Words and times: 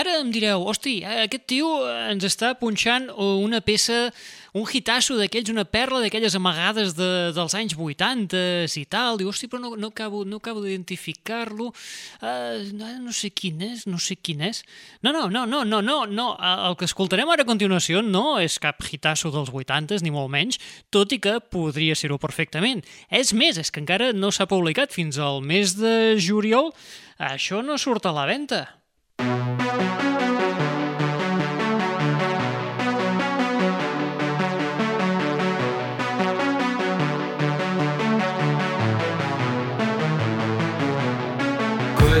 Ara 0.00 0.16
em 0.22 0.30
direu, 0.32 0.62
hosti, 0.64 1.00
aquest 1.04 1.42
tio 1.50 1.70
ens 2.08 2.24
està 2.24 2.54
punxant 2.56 3.10
una 3.18 3.60
peça 3.60 4.06
un 4.52 4.66
hitasso 4.66 5.14
d'aquells, 5.18 5.50
una 5.52 5.64
perla 5.64 6.00
d'aquelles 6.02 6.34
amagades 6.34 6.94
de, 6.98 7.30
dels 7.36 7.54
anys 7.54 7.76
80 7.78 8.40
i 8.80 8.84
tal. 8.90 9.18
Diu, 9.20 9.30
hosti, 9.30 9.46
però 9.50 9.60
no, 9.62 9.74
no 9.78 9.90
acabo, 9.92 10.24
no 10.24 10.40
acabo 10.40 10.62
d'identificar-lo. 10.64 11.70
Uh, 12.18 12.70
no, 12.74 12.88
no 13.04 13.14
sé 13.14 13.30
quin 13.30 13.60
és, 13.62 13.86
no 13.86 14.00
sé 14.02 14.16
quin 14.16 14.42
és. 14.48 14.62
No, 15.04 15.12
no, 15.12 15.28
no, 15.30 15.44
no, 15.46 15.62
no, 15.64 15.80
no, 15.84 15.98
no. 16.06 16.26
El 16.40 16.78
que 16.80 16.88
escoltarem 16.88 17.30
ara 17.30 17.46
a 17.46 17.50
continuació 17.50 18.02
no 18.02 18.40
és 18.42 18.58
cap 18.62 18.82
hitasso 18.82 19.30
dels 19.34 19.52
80 19.54 20.02
ni 20.02 20.14
molt 20.14 20.32
menys, 20.32 20.58
tot 20.90 21.12
i 21.14 21.20
que 21.22 21.38
podria 21.52 21.94
ser-ho 21.98 22.18
perfectament. 22.18 22.82
És 23.10 23.34
més, 23.36 23.60
és 23.60 23.70
que 23.70 23.82
encara 23.82 24.10
no 24.16 24.32
s'ha 24.34 24.50
publicat 24.50 24.94
fins 24.94 25.20
al 25.20 25.44
mes 25.44 25.76
de 25.78 26.16
juliol. 26.18 26.74
Això 27.20 27.62
no 27.62 27.78
surt 27.78 28.08
a 28.08 28.16
la 28.16 28.26
venda. 28.26 28.64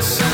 this. 0.00 0.29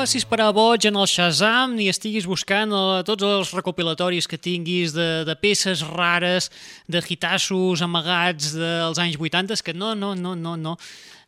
Facis 0.00 0.24
a 0.24 0.50
boig 0.50 0.86
en 0.88 0.96
el 0.96 1.04
Shazam 1.04 1.74
ni 1.76 1.90
estiguis 1.90 2.24
buscant 2.24 2.70
eh, 2.72 3.02
tots 3.04 3.20
els 3.26 3.50
recopilatoris 3.52 4.24
que 4.26 4.38
tinguis 4.40 4.94
de, 4.96 5.26
de 5.28 5.34
peces 5.36 5.82
rares, 5.84 6.48
de 6.88 7.02
hitassos 7.04 7.82
amagats 7.84 8.54
dels 8.56 8.96
anys 8.96 9.18
80, 9.20 9.60
que 9.60 9.74
no, 9.74 9.94
no, 9.94 10.14
no, 10.14 10.34
no, 10.34 10.56
no. 10.56 10.78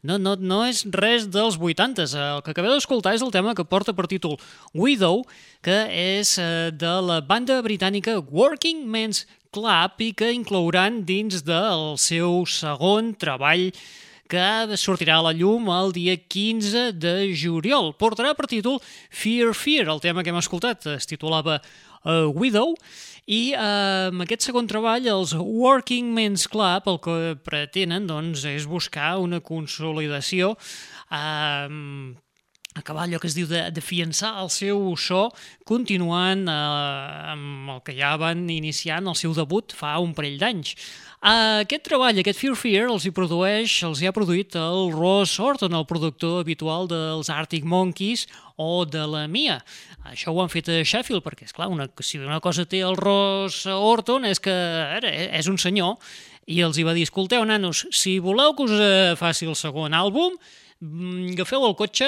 No, 0.02 0.16
no, 0.19 0.34
no 0.34 0.62
és 0.64 0.86
res 0.88 1.28
dels 1.30 1.58
80. 1.60 2.08
El 2.16 2.40
que 2.42 2.50
acabeu 2.50 2.72
d'escoltar 2.72 3.12
és 3.14 3.22
el 3.22 3.30
tema 3.30 3.52
que 3.54 3.62
porta 3.62 3.92
per 3.92 4.08
títol 4.08 4.38
Widow, 4.74 5.20
que 5.62 5.76
és 5.92 6.38
eh, 6.40 6.72
de 6.72 6.94
la 7.04 7.20
banda 7.20 7.60
britànica 7.62 8.16
Working 8.24 8.86
Men's 8.88 9.26
Club 9.52 10.00
i 10.00 10.14
que 10.16 10.32
inclouran 10.32 11.02
dins 11.04 11.44
del 11.44 11.92
seu 12.00 12.46
segon 12.48 13.12
treball 13.20 13.69
que 14.32 14.79
sortirà 14.81 15.19
a 15.20 15.26
la 15.29 15.34
llum 15.37 15.69
el 15.75 15.93
dia 15.93 16.17
15 16.17 16.90
de 16.96 17.14
juliol. 17.37 17.93
Portarà 18.00 18.32
per 18.38 18.49
títol 18.49 18.81
Fear 19.12 19.52
Fear, 19.52 19.90
el 19.93 20.00
tema 20.00 20.25
que 20.25 20.32
hem 20.32 20.40
escoltat 20.40 20.87
es 20.94 21.08
titulava 21.11 21.61
uh, 21.61 22.31
Widow, 22.32 22.73
I 23.31 23.52
eh, 23.55 24.08
amb 24.11 24.25
aquest 24.25 24.49
segon 24.49 24.67
treball, 24.67 25.05
els 25.06 25.31
Working 25.38 26.08
Men's 26.11 26.49
Club, 26.50 26.88
el 26.90 26.99
que 27.05 27.37
pretenen 27.46 28.08
doncs, 28.11 28.43
és 28.50 28.67
buscar 28.67 29.14
una 29.23 29.38
consolidació 29.38 30.56
eh, 31.06 31.69
acabar 32.74 33.04
allò 33.04 33.20
que 33.20 33.28
es 33.28 33.36
diu 33.36 33.46
de, 33.50 33.66
de 33.70 33.84
fiançar 33.84 34.32
el 34.42 34.50
seu 34.52 34.94
so 34.96 35.26
continuant 35.69 36.46
eh, 36.48 37.32
amb 37.34 37.76
el 37.76 37.80
que 37.86 37.94
ja 37.98 38.14
van 38.20 38.48
iniciant 38.50 39.08
el 39.08 39.19
seu 39.19 39.34
debut 39.36 39.74
fa 39.76 39.98
un 40.02 40.14
parell 40.16 40.38
d'anys. 40.40 40.76
Uh, 41.22 41.62
aquest 41.62 41.84
treball, 41.86 42.16
aquest 42.19 42.40
Fear 42.40 42.56
Fear, 42.58 42.86
els 42.90 43.04
hi 43.06 43.12
produeix, 43.14 43.76
els 43.86 44.00
hi 44.02 44.08
ha 44.08 44.14
produït 44.16 44.56
el 44.58 44.88
Ross 44.90 45.36
Orton, 45.38 45.76
el 45.78 45.84
productor 45.86 46.40
habitual 46.40 46.88
dels 46.90 47.30
Arctic 47.30 47.62
Monkeys 47.62 48.24
o 48.58 48.82
de 48.82 49.04
la 49.06 49.28
Mia. 49.30 49.60
Això 50.10 50.34
ho 50.34 50.40
han 50.42 50.50
fet 50.50 50.72
a 50.72 50.80
Sheffield, 50.82 51.22
perquè, 51.22 51.46
és 51.46 51.54
clar 51.54 51.70
una, 51.70 51.86
si 52.02 52.19
una 52.19 52.40
cosa 52.42 52.66
té 52.66 52.82
el 52.82 52.98
Ross 52.98 53.69
Orton 53.70 54.26
és 54.26 54.42
que 54.42 54.50
ara, 54.98 55.14
és 55.38 55.46
un 55.46 55.62
senyor, 55.62 55.94
i 56.50 56.58
els 56.66 56.74
hi 56.74 56.88
va 56.90 56.96
dir, 56.96 57.06
escolteu, 57.06 57.46
nanos, 57.46 57.84
si 57.94 58.16
voleu 58.19 58.56
que 58.58 58.66
us 58.66 58.74
eh, 58.74 59.14
faci 59.20 59.46
el 59.46 59.54
segon 59.54 59.94
àlbum, 59.94 60.34
agafeu 60.82 61.62
el 61.62 61.76
cotxe, 61.79 62.06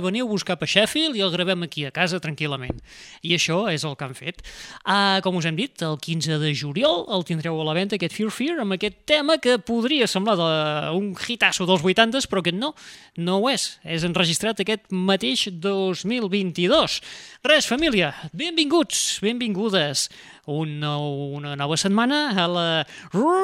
veniu 0.00 0.24
a 0.24 0.30
buscar 0.30 0.56
per 0.56 0.68
Sheffield 0.70 1.16
i 1.18 1.22
el 1.24 1.32
gravem 1.34 1.66
aquí 1.66 1.84
a 1.84 1.92
casa 1.92 2.20
tranquil·lament. 2.22 2.78
I 3.20 3.34
això 3.36 3.68
és 3.68 3.84
el 3.84 3.96
que 3.96 4.04
han 4.06 4.14
fet. 4.16 4.40
Uh, 4.86 5.20
com 5.24 5.36
us 5.36 5.44
hem 5.48 5.56
dit, 5.58 5.82
el 5.84 5.98
15 6.00 6.38
de 6.40 6.54
juliol 6.56 7.04
el 7.12 7.26
tindreu 7.28 7.60
a 7.60 7.66
la 7.66 7.74
venda, 7.76 7.96
aquest 7.96 8.14
Fear 8.16 8.32
Fear, 8.32 8.60
amb 8.64 8.72
aquest 8.76 8.96
tema 9.08 9.36
que 9.42 9.58
podria 9.60 10.06
semblar 10.08 10.36
de 10.40 10.48
un 10.96 11.12
hitasso 11.28 11.66
dels 11.68 11.82
80s, 11.84 12.26
però 12.30 12.40
que 12.44 12.52
no, 12.56 12.72
no 13.20 13.40
ho 13.42 13.50
és. 13.52 13.80
És 13.84 14.04
enregistrat 14.08 14.60
aquest 14.64 14.88
mateix 14.90 15.48
2022. 15.52 17.00
Res, 17.44 17.68
família, 17.68 18.14
benvinguts, 18.32 19.20
benvingudes. 19.24 20.08
Un 20.46 20.78
nou, 20.80 21.34
una 21.36 21.56
nova 21.58 21.76
setmana 21.76 22.30
a 22.38 22.46
la 22.46 22.86
Rules 23.12 23.36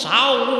Sour 0.00 0.50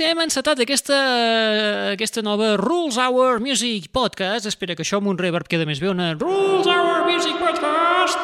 hem 0.00 0.22
encetat 0.24 0.60
aquesta, 0.62 0.96
aquesta 1.92 2.22
nova 2.24 2.54
Rules 2.56 2.96
Hour 2.96 3.40
Music 3.44 3.90
Podcast. 3.92 4.46
Espera 4.48 4.76
que 4.78 4.86
això 4.86 5.02
amb 5.02 5.10
un 5.12 5.18
reverb 5.20 5.48
queda 5.50 5.66
més 5.68 5.82
bé. 5.82 5.90
Una 5.92 6.14
Rules 6.14 6.68
Hour 6.70 7.02
Music 7.10 7.36
Podcast. 7.40 8.22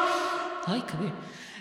Ai, 0.69 0.81
que 0.89 1.01
bé. 1.03 1.11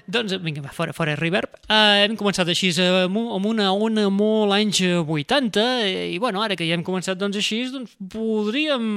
Doncs 0.08 0.38
vinga, 0.40 0.62
va, 0.64 0.72
fora, 0.72 0.94
fora 0.96 1.18
reverb. 1.20 1.58
Uh, 1.68 2.06
hem 2.06 2.14
començat 2.16 2.48
així 2.48 2.70
amb, 2.80 3.18
amb 3.36 3.50
una 3.50 3.74
ona 3.76 4.06
molt 4.08 4.56
anys 4.56 4.80
80 5.04 5.66
i, 6.14 6.16
bueno, 6.24 6.40
ara 6.46 6.56
que 6.56 6.64
ja 6.70 6.78
hem 6.78 6.86
començat 6.88 7.20
doncs 7.20 7.42
així, 7.42 7.60
doncs 7.74 7.98
podríem, 8.14 8.88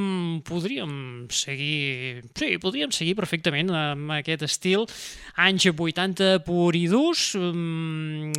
podríem 0.47 0.93
seguir... 1.35 2.23
Sí, 2.39 2.53
podríem 2.63 2.95
seguir 2.95 3.17
perfectament 3.19 3.75
amb 3.75 4.15
aquest 4.21 4.47
estil 4.47 4.87
anys 5.35 5.67
80 5.73 6.45
pur 6.47 6.71
i 6.79 6.87
durs. 6.93 7.33
Um, 7.35 8.31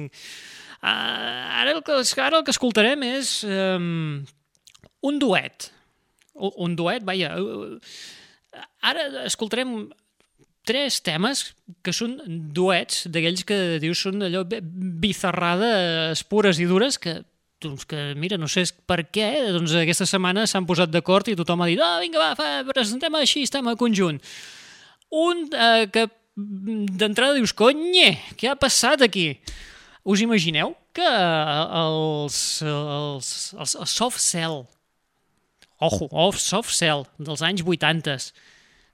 Uh, 0.81 1.61
ara, 1.61 1.75
el 1.75 1.83
que, 1.85 1.97
ara 2.21 2.39
el 2.39 2.45
que 2.45 2.53
escoltarem 2.55 3.03
és 3.05 3.41
um, 3.45 4.21
un 5.05 5.19
duet. 5.21 5.69
Un 6.33 6.75
duet, 6.75 7.05
vaja. 7.05 7.35
Ara 8.81 9.25
escoltarem 9.29 9.91
tres 10.65 10.99
temes 11.05 11.51
que 11.85 11.93
són 11.93 12.17
duets 12.53 13.05
d'aquells 13.09 13.43
que 13.45 13.57
dius 13.81 14.01
són 14.05 14.25
allò 14.25 14.43
bizarrades 14.45 16.23
pures 16.29 16.61
i 16.61 16.69
dures 16.69 16.97
que 17.01 17.19
doncs 17.61 17.85
que, 17.85 18.15
mira, 18.17 18.39
no 18.41 18.47
sé 18.49 18.63
per 18.89 19.03
què, 19.13 19.27
doncs 19.53 19.75
aquesta 19.77 20.07
setmana 20.09 20.47
s'han 20.49 20.65
posat 20.65 20.89
d'acord 20.89 21.29
i 21.29 21.35
tothom 21.37 21.61
ha 21.61 21.69
dit, 21.69 21.81
ah, 21.81 21.99
vinga, 22.01 22.17
va, 22.17 22.31
fa, 22.37 22.47
presentem 22.65 23.13
així, 23.19 23.43
estem 23.45 23.67
a 23.69 23.75
conjunt. 23.77 24.17
Un 25.13 25.45
eh, 25.53 25.85
que 25.93 26.07
d'entrada 26.35 27.37
dius, 27.37 27.53
conye, 27.53 28.15
què 28.39 28.49
ha 28.49 28.57
passat 28.57 29.05
aquí? 29.05 29.27
Us 30.03 30.21
imagineu 30.21 30.73
que 30.97 31.05
els, 31.05 32.37
els, 32.65 33.27
els, 33.53 33.75
els 33.75 33.93
soft 33.93 34.21
cell, 34.21 34.63
ojo, 35.77 36.07
off 36.09 36.39
soft 36.41 36.73
cell 36.73 37.05
dels 37.21 37.43
anys 37.45 37.61
80 37.61 38.31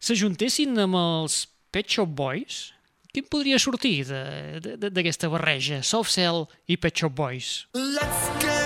s'ajuntessin 0.04 0.76
amb 0.84 1.00
els 1.00 1.46
Pet 1.72 1.88
Shop 1.96 2.12
Boys? 2.12 2.74
Quin 3.16 3.26
podria 3.32 3.58
sortir 3.58 4.04
d'aquesta 4.04 5.32
barreja, 5.32 5.80
soft 5.82 6.12
cell 6.12 6.46
i 6.68 6.76
Pet 6.78 7.00
Shop 7.00 7.16
Boys? 7.16 7.66
Let's 7.74 8.30
get 8.44 8.57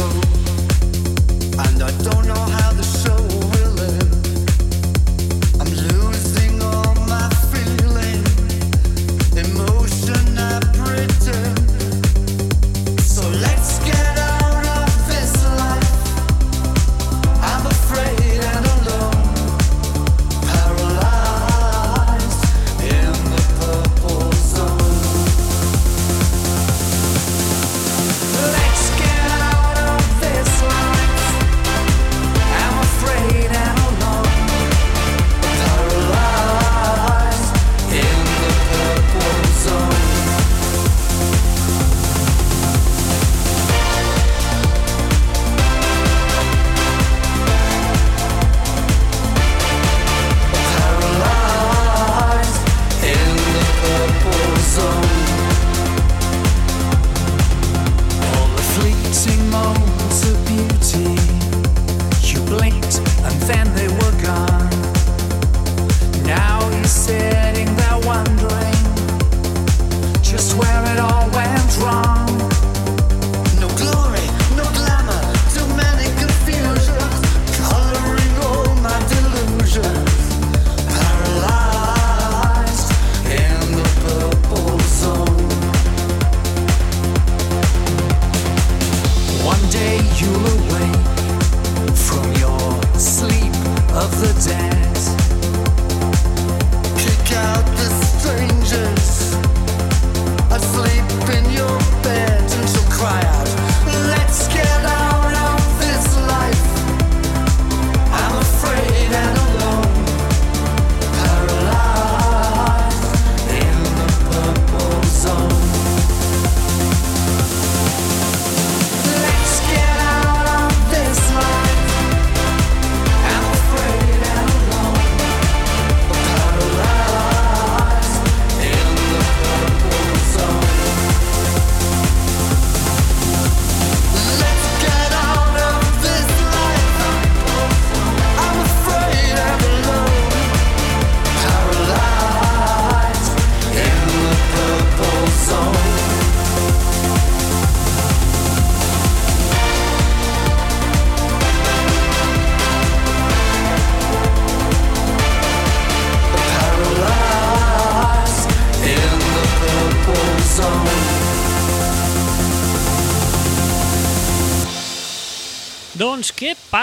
and 0.00 1.82
I 1.82 1.90
don't 2.02 2.26
know 2.26 2.34
how 2.34 2.67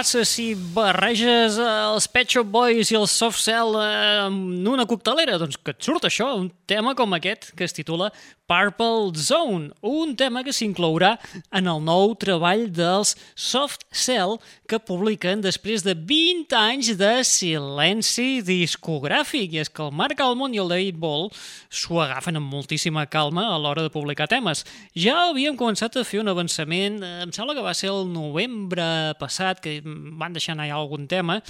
passa 0.05 0.21
si 0.21 0.51
barreges 0.53 1.55
els 1.57 2.05
Pet 2.13 2.29
Shop 2.29 2.45
Boys 2.53 2.91
i 2.93 2.97
el 2.99 3.07
Soft 3.09 3.39
Cell 3.41 3.73
en 3.81 4.67
una 4.69 4.85
coctelera? 4.85 5.39
Doncs 5.41 5.57
que 5.57 5.73
et 5.73 5.81
surt 5.81 6.05
això, 6.05 6.27
un 6.37 6.51
tema 6.69 6.93
com 6.93 7.15
aquest 7.17 7.47
que 7.57 7.65
es 7.65 7.73
titula 7.73 8.11
Purple 8.45 9.11
Zone, 9.17 9.71
un 9.81 10.13
tema 10.13 10.43
que 10.45 10.53
s'inclourà 10.53 11.15
en 11.49 11.65
el 11.65 11.79
nou 11.81 12.11
treball 12.21 12.67
dels 12.69 13.15
Soft 13.33 13.87
Cell 13.89 14.35
que 14.69 14.77
publiquen 14.77 15.41
després 15.41 15.81
de 15.81 15.95
20 15.97 16.53
anys 16.59 16.91
de 16.99 17.09
silenci 17.25 18.43
discogràfic. 18.45 19.55
I 19.57 19.63
és 19.63 19.73
que 19.73 19.81
el 19.87 19.95
Marc 19.97 20.21
Almond 20.21 20.53
i 20.53 20.61
el 20.61 20.69
David 20.69 21.01
Ball 21.01 21.31
s'ho 21.73 21.97
agafen 22.03 22.37
amb 22.37 22.53
moltíssima 22.53 23.07
calma 23.09 23.47
a 23.49 23.57
l'hora 23.57 23.87
de 23.87 23.93
publicar 23.93 24.29
temes. 24.29 24.61
Ja 24.93 25.31
havíem 25.31 25.57
començat 25.57 25.97
a 25.97 26.05
fer 26.05 26.21
un 26.21 26.29
avançament, 26.29 27.01
em 27.01 27.33
sembla 27.33 27.57
que 27.57 27.65
va 27.65 27.73
ser 27.73 27.89
el 27.89 28.05
novembre 28.13 29.15
passat, 29.17 29.57
que 29.57 29.79
van 29.81 30.37
deixar 30.37 30.53
anar 30.53 30.69
ja 30.69 30.77
algun 30.77 31.09
tema, 31.09 31.41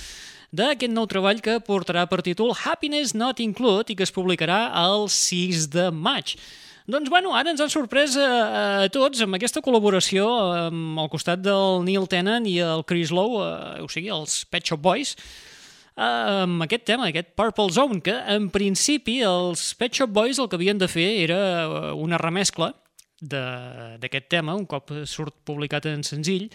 d'aquest 0.56 0.94
nou 0.96 1.12
treball 1.12 1.44
que 1.44 1.60
portarà 1.60 2.06
per 2.08 2.24
títol 2.24 2.56
Happiness 2.56 3.12
Not 3.18 3.44
Included 3.44 3.92
i 3.92 4.00
que 4.00 4.08
es 4.08 4.16
publicarà 4.16 4.70
el 4.86 5.10
6 5.12 5.68
de 5.76 5.92
maig. 5.92 6.38
Doncs 6.86 7.10
bueno, 7.10 7.32
ara 7.34 7.50
ens 7.50 7.62
han 7.64 7.72
sorprès 7.74 8.14
a, 8.22 8.26
a 8.86 8.90
tots 8.94 9.24
amb 9.26 9.34
aquesta 9.40 9.64
col·laboració 9.66 10.28
amb 10.68 11.00
al 11.02 11.10
costat 11.10 11.42
del 11.42 11.82
Neil 11.88 12.06
Tennant 12.12 12.46
i 12.46 12.60
el 12.62 12.86
Chris 12.86 13.10
Lowe, 13.10 13.42
eh, 13.42 13.82
o 13.82 13.90
sigui, 13.90 14.12
els 14.14 14.44
Pet 14.54 14.70
Shop 14.70 14.84
Boys, 14.86 15.16
amb 15.98 16.62
aquest 16.66 16.86
tema, 16.86 17.08
aquest 17.10 17.34
Purple 17.40 17.74
Zone, 17.74 18.02
que 18.06 18.14
en 18.14 18.52
principi 18.54 19.22
els 19.26 19.72
Pet 19.80 19.98
Shop 19.98 20.14
Boys 20.14 20.38
el 20.38 20.52
que 20.52 20.60
havien 20.60 20.78
de 20.78 20.92
fer 20.92 21.08
era 21.24 21.40
eh, 21.64 21.94
una 21.98 22.22
remescla 22.22 22.70
d'aquest 23.26 24.30
tema, 24.30 24.54
un 24.54 24.68
cop 24.70 24.92
surt 25.10 25.34
publicat 25.48 25.88
en 25.90 26.06
senzill, 26.06 26.52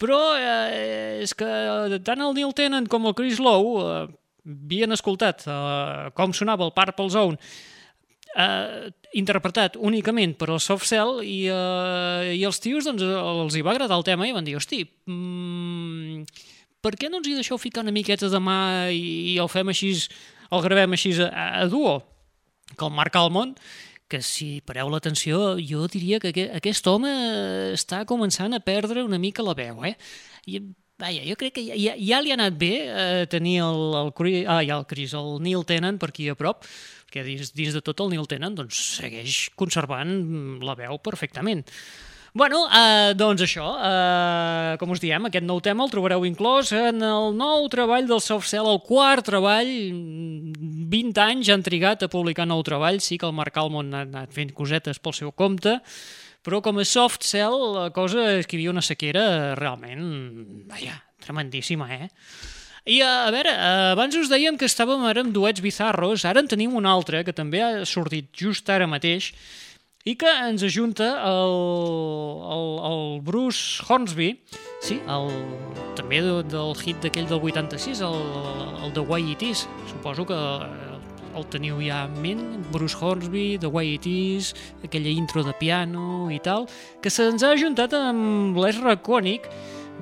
però 0.00 0.22
eh, 0.38 1.20
és 1.26 1.36
que 1.36 2.00
tant 2.06 2.24
el 2.24 2.36
Neil 2.38 2.56
Tennant 2.56 2.88
com 2.88 3.04
el 3.10 3.18
Chris 3.18 3.42
Lowe 3.42 3.84
eh, 3.84 4.04
havien 4.48 4.96
escoltat 4.96 5.44
eh, 5.44 6.08
com 6.16 6.32
sonava 6.32 6.64
el 6.64 6.72
Purple 6.72 7.12
Zone 7.12 7.36
eh, 8.38 8.90
interpretat 9.18 9.76
únicament 9.76 10.36
per 10.38 10.50
al 10.52 10.62
soft 10.62 10.86
cell 10.88 11.18
i, 11.24 11.48
eh, 11.50 12.36
i 12.38 12.44
els 12.46 12.60
tios 12.62 12.86
doncs, 12.88 13.02
els 13.02 13.56
hi 13.56 13.64
va 13.66 13.74
agradar 13.74 13.98
el 13.98 14.06
tema 14.06 14.28
i 14.28 14.34
van 14.36 14.46
dir, 14.46 14.56
hosti, 14.58 14.84
mm, 15.08 16.24
per 16.84 16.94
què 16.94 17.10
no 17.10 17.20
ens 17.20 17.28
hi 17.28 17.36
deixeu 17.38 17.58
ficar 17.58 17.82
una 17.82 17.94
miqueta 17.94 18.30
de 18.30 18.40
mà 18.42 18.60
i, 18.94 19.34
i 19.34 19.36
el 19.42 19.50
fem 19.50 19.72
així, 19.74 19.92
el 20.52 20.64
gravem 20.64 20.94
així 20.94 21.16
a, 21.24 21.64
a 21.64 21.68
duo? 21.70 21.98
Que 22.76 22.84
el 22.84 22.92
Marc 22.94 23.16
Almond, 23.16 23.56
que 24.08 24.20
si 24.24 24.60
pareu 24.64 24.88
l'atenció, 24.92 25.56
jo 25.60 25.86
diria 25.90 26.20
que 26.20 26.30
aquest 26.56 26.86
home 26.88 27.10
està 27.74 28.04
començant 28.08 28.54
a 28.56 28.60
perdre 28.64 29.04
una 29.04 29.18
mica 29.20 29.44
la 29.44 29.56
veu, 29.56 29.82
eh? 29.88 29.96
I, 30.48 30.62
vaja, 30.98 31.24
jo 31.24 31.36
crec 31.38 31.56
que 31.58 31.64
ja, 31.68 31.96
ja 31.96 32.20
li 32.22 32.32
ha 32.32 32.36
anat 32.38 32.56
bé 32.58 32.72
eh, 32.84 33.26
tenir 33.30 33.58
el, 33.64 33.82
el, 34.00 34.12
ah, 34.46 34.62
ja 34.64 34.78
el 34.78 34.86
Chris, 34.90 35.14
el 35.14 35.38
Neil 35.44 35.64
Tennant 35.68 36.00
per 36.00 36.10
aquí 36.10 36.28
a 36.28 36.36
prop, 36.38 36.64
que 37.12 37.24
dins, 37.26 37.54
dins 37.56 37.74
de 37.76 37.82
tot 37.84 38.00
el 38.04 38.12
Neil 38.12 38.28
Tennant 38.30 38.56
doncs, 38.58 38.78
segueix 39.00 39.48
conservant 39.58 40.12
la 40.64 40.76
veu 40.78 41.00
perfectament. 41.02 41.64
Bueno, 42.38 42.66
eh, 42.68 43.14
doncs 43.16 43.42
això, 43.42 43.66
eh, 43.82 44.76
com 44.78 44.90
us 44.92 45.00
diem, 45.00 45.24
aquest 45.26 45.46
nou 45.48 45.62
tema 45.64 45.82
el 45.82 45.90
trobareu 45.90 46.26
inclòs 46.28 46.70
en 46.76 47.00
el 47.02 47.32
nou 47.34 47.64
treball 47.72 48.06
del 48.06 48.20
Soft 48.20 48.46
Cell, 48.50 48.68
el 48.68 48.82
quart 48.84 49.24
treball, 49.26 49.70
20 50.92 51.22
anys 51.24 51.48
han 51.48 51.64
trigat 51.64 52.04
a 52.04 52.10
publicar 52.12 52.46
nou 52.46 52.62
treball, 52.62 53.00
sí 53.00 53.16
que 53.18 53.26
el 53.26 53.34
Marc 53.34 53.56
Almond 53.56 53.96
ha 53.96 54.04
anat 54.04 54.36
fent 54.36 54.52
cosetes 54.52 55.00
pel 55.00 55.16
seu 55.16 55.32
compte, 55.32 55.78
però 56.44 56.60
com 56.62 56.78
a 56.78 56.84
Soft 56.84 57.24
Cell 57.26 57.58
la 57.74 57.88
cosa 57.96 58.28
és 58.36 58.46
que 58.46 58.56
hi 58.56 58.60
havia 58.60 58.76
una 58.76 58.84
sequera 58.84 59.56
realment, 59.58 60.06
vaja, 60.68 61.00
tremendíssima, 61.24 61.90
eh? 61.96 62.12
I 62.88 63.02
a 63.04 63.28
veure, 63.28 63.52
abans 63.92 64.16
us 64.16 64.30
dèiem 64.32 64.56
que 64.56 64.64
estàvem 64.64 65.02
ara 65.04 65.20
amb 65.20 65.34
duets 65.36 65.60
bizarros, 65.60 66.24
ara 66.24 66.40
en 66.40 66.46
tenim 66.48 66.72
un 66.78 66.86
altre 66.88 67.20
que 67.20 67.34
també 67.36 67.60
ha 67.60 67.84
sortit 67.84 68.30
just 68.32 68.70
ara 68.72 68.86
mateix 68.88 69.34
i 70.08 70.14
que 70.16 70.30
ens 70.46 70.64
ajunta 70.64 71.10
el, 71.28 71.52
el, 72.54 72.68
el 72.88 73.02
Bruce 73.26 73.84
Hornsby, 73.84 74.30
sí, 74.80 74.96
el, 75.04 75.28
també 76.00 76.22
de, 76.24 76.38
del 76.48 76.72
hit 76.80 77.04
d'aquell 77.04 77.28
del 77.28 77.44
86, 77.44 78.00
el, 78.08 78.16
el 78.86 78.96
The 78.96 79.04
Way 79.04 79.34
It 79.34 79.44
Is. 79.50 79.66
Suposo 79.90 80.24
que 80.30 80.38
el 81.36 81.48
teniu 81.52 81.82
ja 81.84 82.06
en 82.08 82.16
ment, 82.24 82.44
Bruce 82.72 82.96
Hornsby, 82.96 83.58
The 83.60 83.68
Way 83.68 83.98
It 83.98 84.08
Is, 84.08 84.54
aquella 84.80 85.12
intro 85.12 85.44
de 85.44 85.52
piano 85.60 86.30
i 86.32 86.40
tal, 86.40 86.64
que 87.04 87.12
se'ns 87.12 87.44
ha 87.44 87.52
ajuntat 87.52 87.92
amb 88.00 88.56
l'Ezra 88.56 88.96
Koenig, 88.96 89.44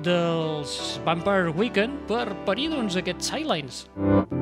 dels 0.05 0.99
Vampire 1.05 1.53
Weekend 1.57 2.03
per 2.09 2.25
parir 2.47 2.69
doncs, 2.73 2.99
aquests 2.99 3.33
Silence. 3.33 4.36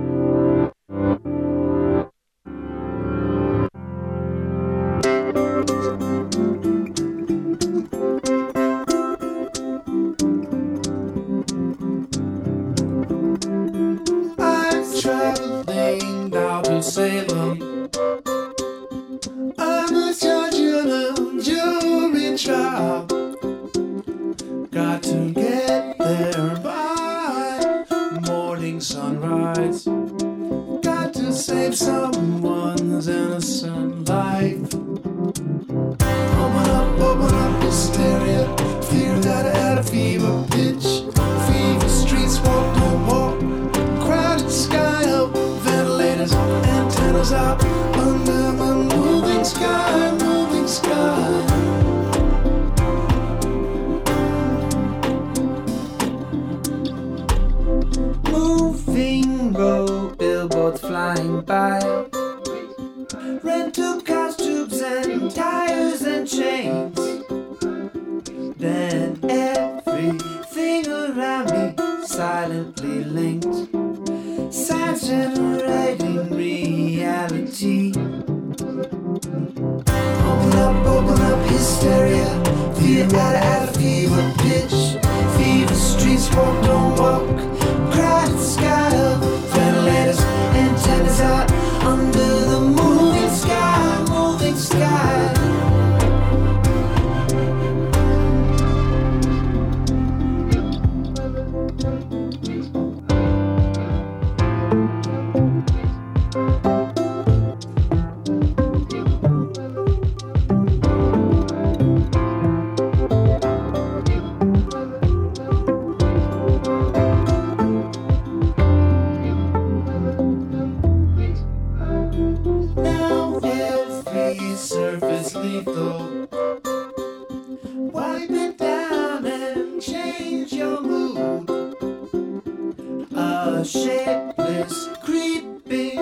shapeless, 133.65 134.89
creeping, 135.01 135.99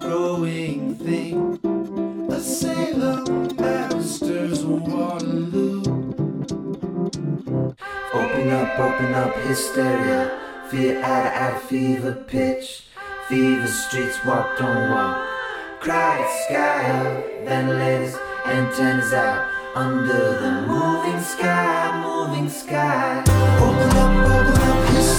growing 0.00 0.94
thing. 0.94 1.58
A 2.30 2.40
sailor, 2.40 3.22
master's 3.58 4.64
Waterloo. 4.64 5.82
Open 8.14 8.50
up, 8.50 8.78
open 8.78 9.14
up, 9.14 9.34
hysteria. 9.46 10.40
Fear 10.70 11.02
out 11.02 11.54
of 11.54 11.62
fever 11.64 12.24
pitch. 12.26 12.84
Fever 13.28 13.66
streets, 13.66 14.24
walk, 14.24 14.58
don't 14.58 14.90
walk. 14.90 15.28
Cried 15.80 16.26
sky 16.46 16.90
up, 16.90 17.24
ventilators, 17.44 18.16
antennas 18.46 19.12
out. 19.12 19.50
Under 19.74 20.40
the 20.40 20.66
moving 20.66 21.20
sky, 21.20 22.00
moving 22.02 22.48
sky. 22.48 23.20
Open 23.60 23.96
up, 23.98 24.30
open 24.30 24.62
up. 24.62 24.83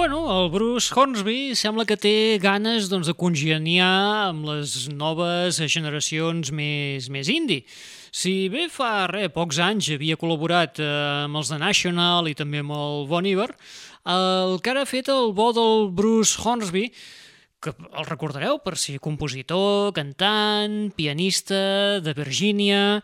Bueno, 0.00 0.44
el 0.44 0.48
Bruce 0.48 0.94
Hornsby 0.96 1.52
sembla 1.52 1.84
que 1.84 1.98
té 2.00 2.38
ganes 2.40 2.86
doncs, 2.88 3.10
de 3.10 3.12
congeniar 3.12 4.30
amb 4.30 4.46
les 4.48 4.86
noves 4.88 5.58
generacions 5.68 6.48
més, 6.56 7.10
més 7.12 7.28
indie. 7.28 7.66
Si 8.08 8.48
bé 8.48 8.70
fa 8.72 9.04
re, 9.12 9.26
pocs 9.28 9.58
anys 9.60 9.90
havia 9.92 10.16
col·laborat 10.16 10.80
eh, 10.80 10.86
amb 11.26 11.36
els 11.36 11.50
de 11.52 11.58
National 11.60 12.30
i 12.30 12.32
també 12.38 12.62
amb 12.64 12.72
el 12.78 13.04
Bon 13.10 13.28
Iver, 13.28 13.50
el 14.14 14.56
que 14.64 14.72
ara 14.72 14.86
ha 14.86 14.88
fet 14.88 15.10
el 15.12 15.34
bo 15.36 15.50
del 15.52 15.90
Bruce 15.92 16.40
Hornsby, 16.40 16.86
que 17.60 17.76
el 17.76 18.08
recordareu 18.08 18.56
per 18.64 18.78
ser 18.80 18.96
compositor, 19.04 19.92
cantant, 20.00 20.94
pianista 20.96 22.00
de 22.00 22.16
Virgínia, 22.16 23.02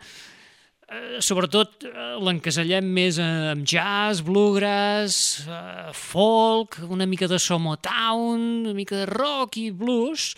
Eh, 0.87 1.19
sobretot 1.19 1.83
eh, 1.83 1.95
l'encasellem 2.23 2.87
més 2.95 3.17
amb 3.19 3.67
jazz, 3.67 4.21
bluegrass, 4.23 5.43
eh, 5.43 5.91
folk, 5.91 6.79
una 6.87 7.09
mica 7.11 7.27
de 7.27 7.41
Somotown, 7.43 8.63
una 8.63 8.75
mica 8.77 9.01
de 9.01 9.09
rock 9.11 9.59
i 9.59 9.73
blues. 9.75 10.29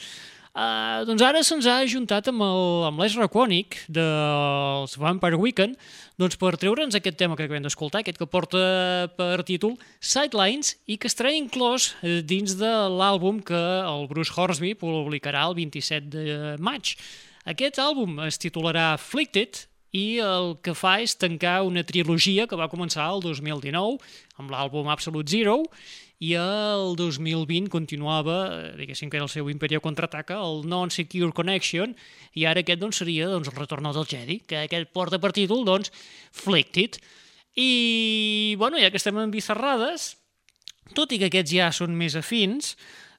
Eh, 0.57 1.05
doncs 1.05 1.27
ara 1.27 1.45
se'ns 1.45 1.69
ha 1.69 1.77
ajuntat 1.85 2.33
amb 2.33 2.97
l'Es 2.97 3.19
Raconic 3.21 3.77
dels 3.93 4.97
Vampire 4.97 5.37
Weekend 5.37 5.77
doncs 6.17 6.41
per 6.41 6.57
treure'ns 6.57 6.97
aquest 6.97 7.21
tema 7.21 7.37
que 7.37 7.45
acabem 7.45 7.69
d'escoltar, 7.69 8.01
aquest 8.01 8.17
que 8.17 8.27
porta 8.27 8.59
per 9.21 9.45
títol 9.45 9.77
Sidelines 10.01 10.79
i 10.89 10.97
que 10.97 11.13
estarà 11.13 11.31
inclòs 11.37 11.93
dins 12.25 12.57
de 12.57 12.73
l'àlbum 12.97 13.45
que 13.45 13.65
el 13.85 14.09
Bruce 14.09 14.33
Hornsby 14.33 14.73
publicarà 14.81 15.45
el 15.53 15.61
27 15.61 16.09
de 16.09 16.57
maig. 16.57 16.97
Aquest 17.45 17.79
àlbum 17.85 18.17
es 18.25 18.41
titularà 18.41 18.95
Afflicted 18.97 19.68
i 19.97 20.19
el 20.21 20.57
que 20.65 20.75
fa 20.77 20.99
és 21.01 21.17
tancar 21.17 21.63
una 21.65 21.85
trilogia 21.87 22.47
que 22.49 22.59
va 22.61 22.69
començar 22.69 23.07
el 23.15 23.23
2019 23.25 23.97
amb 24.39 24.53
l'àlbum 24.53 24.91
Absolute 24.93 25.31
Zero 25.33 25.63
i 26.19 26.33
el 26.35 26.97
2020 26.99 27.71
continuava, 27.71 28.39
eh, 28.51 28.71
diguéssim 28.81 29.11
que 29.11 29.19
era 29.21 29.25
el 29.25 29.31
seu 29.31 29.49
Imperio 29.51 29.81
Contraataca, 29.81 30.35
el 30.43 30.65
Non-Secure 30.67 31.31
Connection, 31.33 31.95
i 32.35 32.45
ara 32.45 32.65
aquest 32.65 32.81
doncs, 32.83 32.99
seria 32.99 33.29
doncs, 33.31 33.49
el 33.53 33.55
retorn 33.55 33.87
del 33.87 34.09
Jedi, 34.09 34.41
que 34.43 34.65
aquest 34.65 34.91
porta 34.93 35.21
per 35.23 35.31
títol 35.33 35.65
doncs, 35.65 35.93
Flicted. 36.33 36.99
I, 37.55 38.57
bueno, 38.59 38.79
ja 38.83 38.91
que 38.91 38.99
estem 38.99 39.19
en 39.19 39.31
bicerrades, 39.31 40.17
tot 40.95 41.13
i 41.15 41.21
que 41.23 41.31
aquests 41.31 41.55
ja 41.55 41.71
són 41.75 41.95
més 41.95 42.19
afins, 42.19 42.75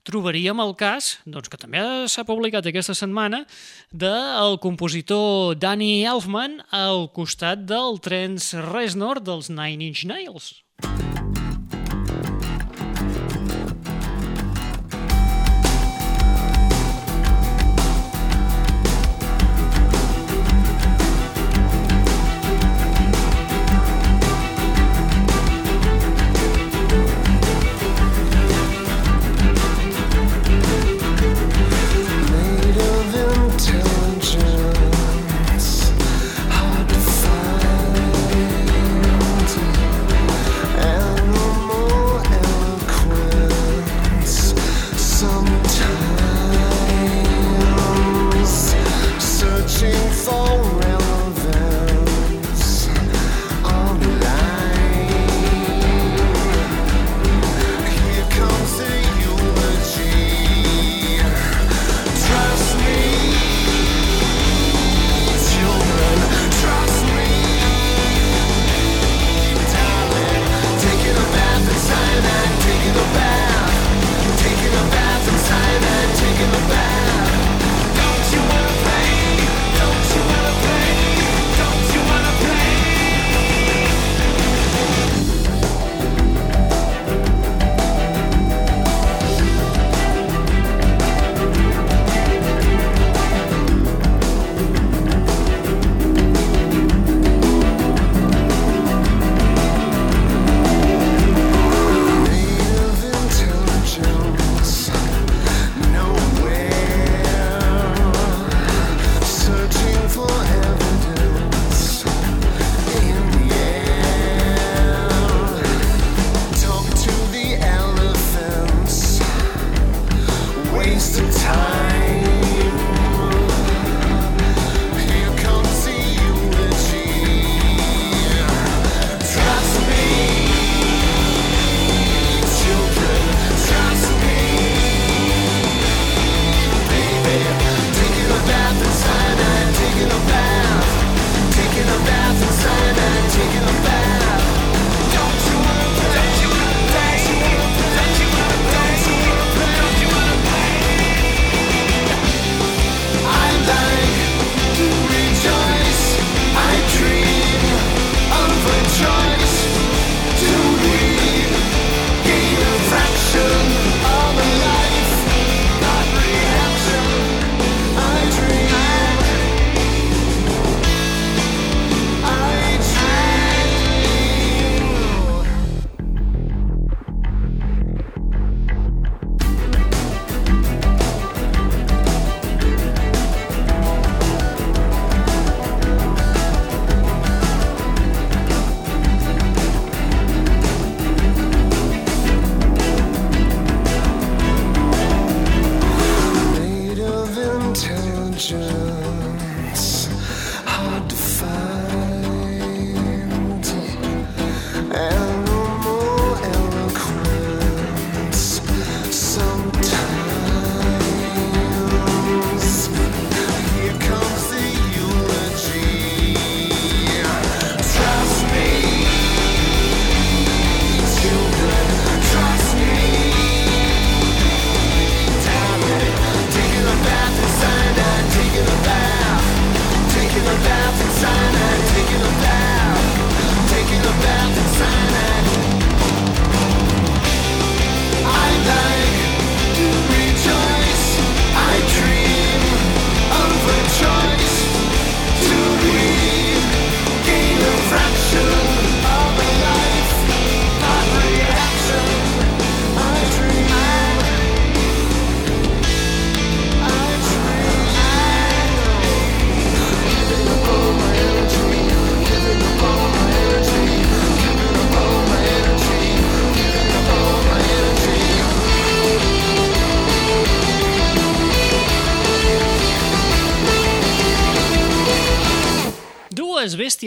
trobaríem 0.07 0.62
el 0.63 0.75
cas, 0.79 1.17
doncs, 1.25 1.49
que 1.51 1.59
també 1.59 1.81
s'ha 2.12 2.25
publicat 2.27 2.65
aquesta 2.69 2.95
setmana, 2.97 3.43
del 3.91 4.59
compositor 4.63 5.57
Danny 5.59 6.05
Elfman 6.07 6.59
al 6.75 7.09
costat 7.15 7.67
del 7.69 7.99
Trent 8.03 8.39
Reznor 8.69 9.23
dels 9.23 9.51
Nine 9.51 9.91
Inch 9.91 10.05
Nails. 10.09 10.53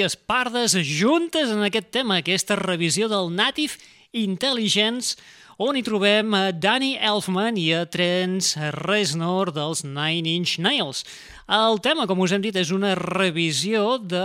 Bèsties 0.02 0.18
pardes 0.26 0.74
juntes 0.82 1.50
en 1.52 1.62
aquest 1.62 1.92
tema, 1.94 2.16
aquesta 2.18 2.56
revisió 2.58 3.06
del 3.06 3.30
Native 3.30 3.78
Intelligence, 4.12 5.14
on 5.62 5.76
hi 5.78 5.82
trobem 5.86 6.32
a 6.34 6.50
Danny 6.50 6.96
Elfman 6.98 7.54
i 7.60 7.68
a 7.76 7.84
Trent 7.86 8.42
Reznor 8.82 9.52
dels 9.54 9.84
Nine 9.84 10.26
Inch 10.26 10.58
Nails. 10.58 11.04
El 11.46 11.78
tema, 11.84 12.08
com 12.10 12.18
us 12.18 12.34
hem 12.34 12.42
dit, 12.42 12.56
és 12.56 12.72
una 12.74 12.96
revisió 12.98 14.00
de, 14.02 14.24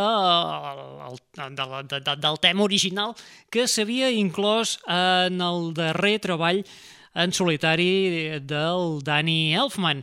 de, 1.38 1.50
de, 1.60 2.00
de, 2.00 2.16
del 2.26 2.42
tema 2.42 2.66
original 2.66 3.14
que 3.54 3.68
s'havia 3.70 4.10
inclòs 4.10 4.80
en 4.90 5.38
el 5.38 5.76
darrer 5.78 6.18
treball 6.26 6.64
en 7.14 7.38
solitari 7.38 8.42
del 8.42 9.04
Danny 9.06 9.54
Elfman. 9.54 10.02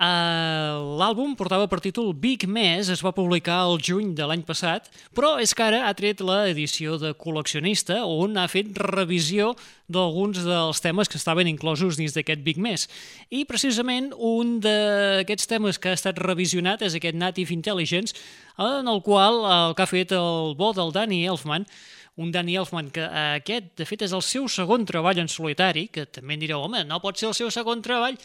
Uh, 0.00 0.96
L'àlbum 0.96 1.34
portava 1.36 1.66
per 1.68 1.76
títol 1.84 2.14
Big 2.16 2.46
Mess, 2.48 2.88
es 2.88 3.02
va 3.04 3.12
publicar 3.12 3.58
el 3.68 3.82
juny 3.84 4.14
de 4.16 4.24
l'any 4.24 4.40
passat, 4.48 4.86
però 5.12 5.34
és 5.44 5.52
que 5.52 5.66
ara 5.66 5.82
ha 5.84 5.92
tret 5.92 6.22
l'edició 6.24 6.96
de 6.96 7.10
col·leccionista 7.20 7.98
on 8.08 8.40
ha 8.40 8.46
fet 8.48 8.72
revisió 8.80 9.50
d'alguns 9.92 10.40
dels 10.46 10.80
temes 10.80 11.12
que 11.12 11.20
estaven 11.20 11.52
inclosos 11.52 12.00
dins 12.00 12.16
d'aquest 12.16 12.40
Big 12.48 12.56
Mess. 12.56 12.88
I 13.28 13.44
precisament 13.44 14.14
un 14.16 14.56
d'aquests 14.64 15.52
temes 15.52 15.76
que 15.76 15.92
ha 15.92 16.00
estat 16.00 16.16
revisionat 16.24 16.80
és 16.80 16.96
aquest 16.96 17.20
Native 17.20 17.52
Intelligence, 17.52 18.16
en 18.56 18.88
el 18.88 19.04
qual 19.04 19.44
el 19.44 19.76
que 19.76 19.84
ha 19.84 19.92
fet 19.98 20.16
el 20.16 20.56
bo 20.56 20.72
del 20.72 20.96
Danny 20.96 21.26
Elfman 21.28 21.68
un 22.16 22.32
Danny 22.32 22.56
Elfman 22.56 22.88
que 22.92 23.04
aquest, 23.04 23.74
de 23.76 23.84
fet, 23.88 24.02
és 24.08 24.12
el 24.16 24.24
seu 24.24 24.48
segon 24.48 24.84
treball 24.88 25.20
en 25.20 25.28
solitari, 25.28 25.86
que 25.92 26.08
també 26.08 26.36
direu, 26.40 26.64
home, 26.64 26.82
no 26.88 27.00
pot 27.00 27.20
ser 27.20 27.30
el 27.30 27.36
seu 27.36 27.52
segon 27.54 27.80
treball, 27.84 28.16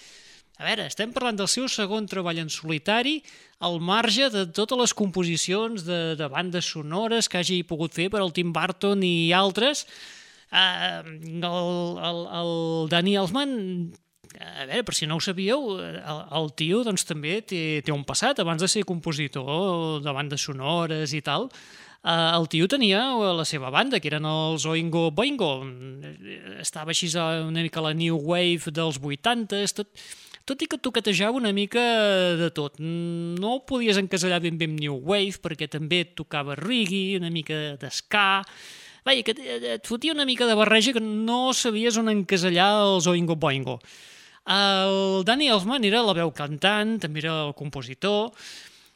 a 0.55 0.63
veure, 0.63 0.85
estem 0.87 1.11
parlant 1.11 1.35
del 1.35 1.49
seu 1.51 1.67
segon 1.67 2.05
treball 2.07 2.39
en 2.39 2.49
solitari, 2.51 3.17
al 3.59 3.81
marge 3.83 4.29
de 4.31 4.45
totes 4.55 4.79
les 4.79 4.93
composicions 4.95 5.83
de, 5.83 5.99
de 6.15 6.29
bandes 6.31 6.69
sonores 6.71 7.27
que 7.27 7.41
hagi 7.41 7.63
pogut 7.67 7.95
fer 7.95 8.07
per 8.13 8.21
al 8.23 8.31
Tim 8.35 8.53
Burton 8.55 9.03
i 9.03 9.33
altres. 9.35 9.83
Uh, 10.55 11.03
el, 11.03 11.99
el, 12.07 12.19
el 12.39 12.51
Danny 12.93 13.17
Elfman 13.19 13.55
a 14.39 14.65
veure, 14.67 14.83
per 14.87 14.95
si 14.95 15.07
no 15.07 15.17
ho 15.17 15.23
sabíeu, 15.23 15.75
el, 15.79 16.21
el 16.39 16.51
tio 16.59 16.83
doncs, 16.87 17.03
també 17.07 17.39
té, 17.47 17.81
té 17.83 17.91
un 17.91 18.05
passat, 18.07 18.39
abans 18.39 18.63
de 18.63 18.69
ser 18.71 18.85
compositor 18.87 20.03
de 20.03 20.13
bandes 20.15 20.43
sonores 20.47 21.15
i 21.15 21.21
tal, 21.25 21.49
uh, 21.49 22.31
el 22.35 22.47
tio 22.51 22.67
tenia 22.71 23.01
la 23.35 23.47
seva 23.47 23.71
banda, 23.75 23.99
que 23.99 24.11
eren 24.11 24.27
els 24.27 24.67
Oingo 24.71 25.09
Boingo, 25.15 25.51
estava 26.63 26.95
així 26.95 27.11
una 27.15 27.63
mica 27.63 27.83
la 27.83 27.95
New 27.95 28.19
Wave 28.23 28.71
dels 28.75 28.99
80s, 29.03 29.75
tot 29.81 30.05
tot 30.45 30.62
i 30.62 30.67
que 30.69 30.77
toquetejava 30.77 31.39
una 31.39 31.51
mica 31.53 31.84
de 32.39 32.49
tot. 32.53 32.77
No 32.79 33.60
podies 33.67 33.97
encasellar 34.01 34.41
ben 34.43 34.60
bé 34.60 34.69
amb 34.69 34.79
New 34.79 34.99
Wave, 35.01 35.41
perquè 35.41 35.67
també 35.71 36.03
tocava 36.17 36.58
reggae, 36.60 37.17
una 37.19 37.34
mica 37.34 37.75
d'esca... 37.81 38.43
Vaja, 39.05 39.21
que 39.21 39.36
et 39.75 39.86
fotia 39.86 40.15
una 40.15 40.25
mica 40.25 40.47
de 40.49 40.55
barreja 40.58 40.93
que 40.95 41.01
no 41.03 41.51
sabies 41.53 41.97
on 42.01 42.10
encasellar 42.10 42.71
els 42.88 43.05
Oingo 43.05 43.36
Boingo. 43.38 43.75
El 44.49 45.21
Danny 45.25 45.51
Elfman 45.53 45.86
era 45.86 46.01
la 46.01 46.15
veu 46.17 46.31
cantant, 46.34 46.95
també 47.03 47.21
era 47.21 47.36
el 47.43 47.53
compositor, 47.58 48.34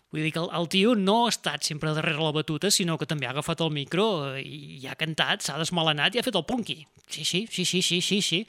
Vull 0.10 0.26
dir 0.26 0.32
que 0.34 0.42
el, 0.42 0.48
el 0.58 0.68
tio 0.74 0.96
no 0.98 1.16
ha 1.26 1.30
estat 1.30 1.66
sempre 1.68 1.92
darrere 1.94 2.18
la 2.18 2.34
batuta, 2.34 2.72
sinó 2.74 2.96
que 2.98 3.06
també 3.10 3.28
ha 3.28 3.34
agafat 3.36 3.62
el 3.62 3.70
micro 3.70 4.06
i, 4.42 4.80
i 4.80 4.88
ha 4.90 4.98
cantat, 4.98 5.46
s'ha 5.46 5.60
desmalenat 5.62 6.16
i 6.16 6.22
ha 6.22 6.26
fet 6.26 6.38
el 6.40 6.48
punky. 6.50 6.80
Sí, 7.06 7.22
sí, 7.22 7.44
sí, 7.52 7.66
sí, 7.66 7.84
sí, 7.86 8.00
sí, 8.02 8.22
sí. 8.26 8.40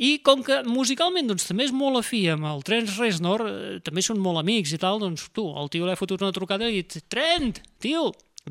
I 0.00 0.14
com 0.24 0.40
que 0.40 0.62
musicalment 0.64 1.28
doncs, 1.28 1.44
també 1.50 1.66
és 1.68 1.74
molt 1.76 2.00
afí 2.00 2.22
amb 2.32 2.46
el 2.48 2.62
Trent 2.64 2.88
Reznor, 2.96 3.44
eh, 3.44 3.76
també 3.84 4.00
són 4.00 4.20
molt 4.22 4.40
amics 4.40 4.72
i 4.72 4.80
tal, 4.80 4.96
doncs 5.02 5.26
tu, 5.36 5.44
el 5.60 5.68
tio 5.68 5.84
l'ha 5.84 5.98
fotut 5.98 6.24
una 6.24 6.32
trucada 6.32 6.64
i 6.64 6.70
ha 6.70 6.78
dit 6.78 7.02
Trent, 7.12 7.60
tio, 7.84 8.06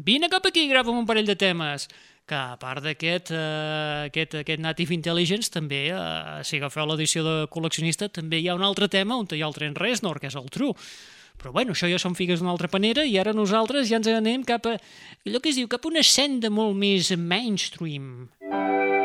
vine 0.06 0.30
cap 0.30 0.46
aquí 0.46 0.68
i 0.68 0.70
grava'm 0.70 1.02
un 1.02 1.10
parell 1.10 1.26
de 1.26 1.38
temes 1.40 1.88
que 2.30 2.38
a 2.38 2.60
part 2.62 2.86
d'aquest 2.86 3.32
eh, 3.34 4.10
aquest, 4.12 4.36
aquest 4.44 4.62
Native 4.62 4.94
Intelligence 4.94 5.50
també, 5.50 5.88
eh, 5.90 6.44
si 6.46 6.60
agafeu 6.60 6.86
l'edició 6.86 7.26
de 7.26 7.36
col·leccionista, 7.50 8.12
també 8.14 8.44
hi 8.44 8.52
ha 8.52 8.58
un 8.60 8.68
altre 8.68 8.86
tema 8.88 9.18
on 9.18 9.26
hi 9.34 9.42
ha 9.42 9.50
el 9.50 9.58
Trent 9.58 9.80
Reznor, 9.82 10.22
que 10.22 10.30
és 10.30 10.38
el 10.38 10.54
True. 10.54 10.78
Però 11.40 11.56
bueno, 11.56 11.74
això 11.74 11.90
ja 11.90 11.98
són 11.98 12.14
figues 12.20 12.44
d'una 12.44 12.52
altra 12.54 12.70
panera 12.70 13.08
i 13.08 13.18
ara 13.18 13.34
nosaltres 13.34 13.90
ja 13.90 13.98
ens 13.98 14.12
anem 14.12 14.46
cap 14.46 14.70
a 14.70 14.78
allò 14.78 15.42
que 15.42 15.50
es 15.50 15.58
diu, 15.58 15.72
cap 15.72 15.88
a 15.88 15.90
una 15.90 16.06
senda 16.06 16.52
molt 16.54 16.78
més 16.78 17.10
mainstream. 17.16 18.28
I'm 18.44 18.99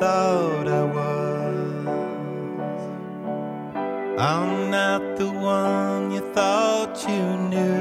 thought 0.00 0.66
I 0.66 0.82
was. 0.82 1.86
I'm 4.18 4.70
not 4.70 5.18
the 5.18 5.30
one 5.30 6.10
you 6.10 6.22
thought 6.32 7.06
you 7.06 7.22
knew. 7.50 7.79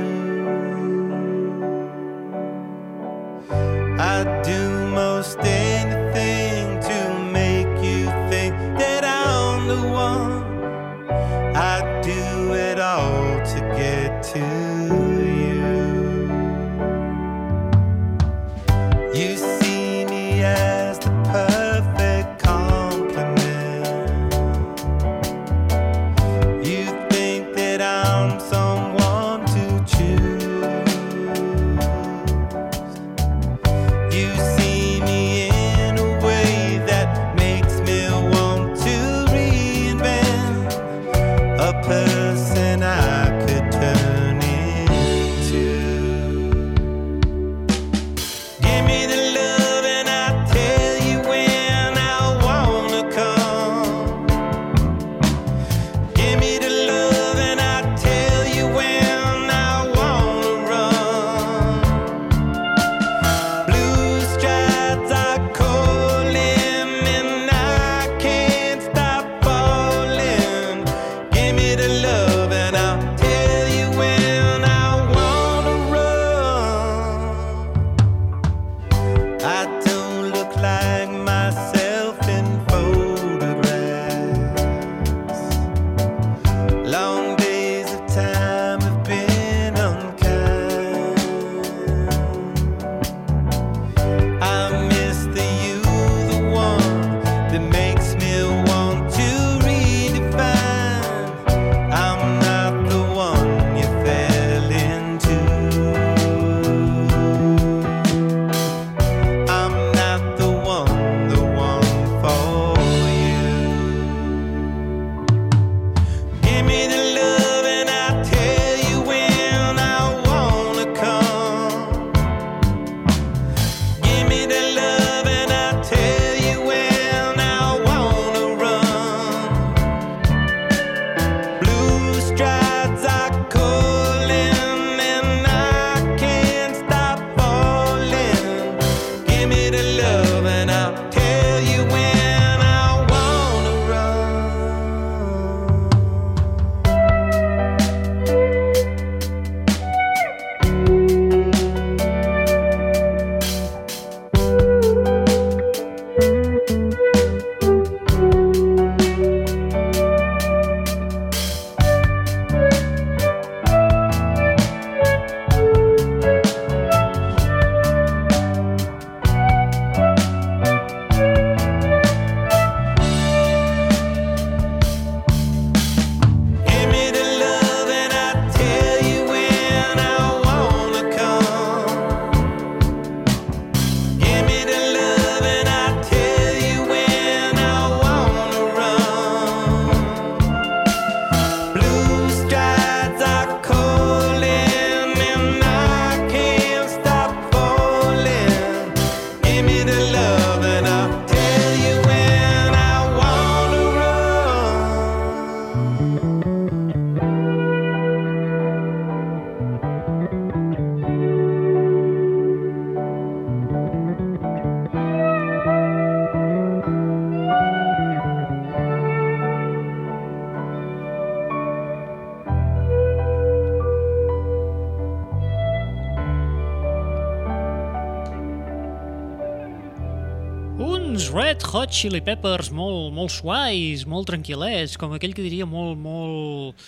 Hot 231.70 231.92
Chili 231.94 232.18
Peppers 232.26 232.72
molt, 232.74 233.12
molt 233.14 233.30
suais, 233.30 234.02
molt 234.10 234.26
tranquil·lets, 234.32 234.96
com 234.98 235.12
aquell 235.14 235.36
que 235.38 235.44
diria 235.46 235.68
molt, 235.70 236.00
molt, 236.02 236.82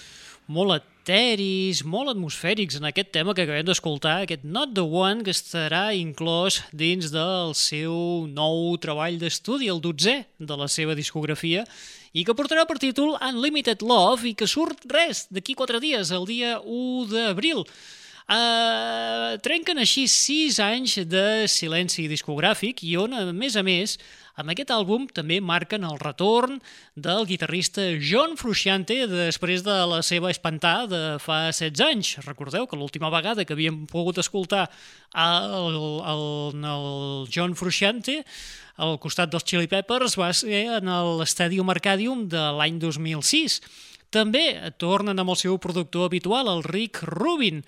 molt 0.49 0.73
eteris, 0.73 1.83
molt 1.85 2.09
atmosfèrics 2.09 2.79
en 2.79 2.87
aquest 2.89 3.11
tema 3.13 3.35
que 3.37 3.45
acabem 3.45 3.67
d'escoltar, 3.67 4.15
aquest 4.23 4.41
Not 4.41 4.73
The 4.73 4.81
One, 4.81 5.21
que 5.27 5.35
estarà 5.35 5.83
inclòs 5.93 6.63
dins 6.73 7.11
del 7.13 7.53
seu 7.53 8.25
nou 8.33 8.73
treball 8.81 9.19
d'estudi, 9.21 9.69
el 9.69 9.83
12è 9.85 10.17
de 10.49 10.57
la 10.57 10.65
seva 10.65 10.97
discografia, 10.97 11.61
i 12.17 12.25
que 12.25 12.33
portarà 12.33 12.65
per 12.65 12.79
títol 12.81 13.13
Unlimited 13.21 13.85
Love 13.85 14.31
i 14.31 14.33
que 14.33 14.49
surt 14.49 14.89
res 14.89 15.27
d'aquí 15.29 15.53
quatre 15.53 15.83
dies, 15.83 16.09
el 16.09 16.25
dia 16.25 16.57
1 16.57 17.05
d'abril. 17.13 17.67
Uh, 18.31 19.37
trenquen 19.45 19.81
així 19.81 20.07
sis 20.07 20.57
anys 20.63 21.01
de 21.05 21.45
silenci 21.51 22.07
discogràfic 22.09 22.81
i 22.87 22.95
on, 22.97 23.13
a 23.13 23.29
més 23.35 23.57
a 23.59 23.65
més, 23.65 23.99
amb 24.39 24.53
aquest 24.53 24.71
àlbum 24.71 25.07
també 25.11 25.39
marquen 25.43 25.83
el 25.87 25.99
retorn 25.99 26.59
del 26.95 27.25
guitarrista 27.27 27.83
John 27.99 28.37
Frusciante 28.39 29.03
després 29.09 29.65
de 29.65 29.75
la 29.91 30.01
seva 30.05 30.31
espantada 30.31 30.87
de 30.87 31.19
fa 31.23 31.43
16 31.51 31.83
anys. 31.87 32.15
Recordeu 32.25 32.67
que 32.67 32.79
l'última 32.79 33.11
vegada 33.11 33.45
que 33.45 33.55
havíem 33.57 33.85
pogut 33.91 34.21
escoltar 34.21 34.67
el, 35.13 35.77
el, 36.13 36.25
el 36.63 37.29
John 37.33 37.55
Frusciante 37.59 38.21
al 38.81 38.97
costat 39.01 39.31
dels 39.31 39.45
Chili 39.45 39.69
Peppers 39.69 40.17
va 40.17 40.31
ser 40.33 40.65
en 40.79 40.91
l'Estadium 41.19 41.69
Arcadium 41.73 42.27
de 42.31 42.43
l'any 42.57 42.79
2006. 42.81 43.59
També 44.11 44.45
tornen 44.81 45.19
amb 45.21 45.31
el 45.31 45.39
seu 45.39 45.57
productor 45.61 46.09
habitual, 46.09 46.49
el 46.51 46.63
Rick 46.67 47.03
Rubin. 47.07 47.61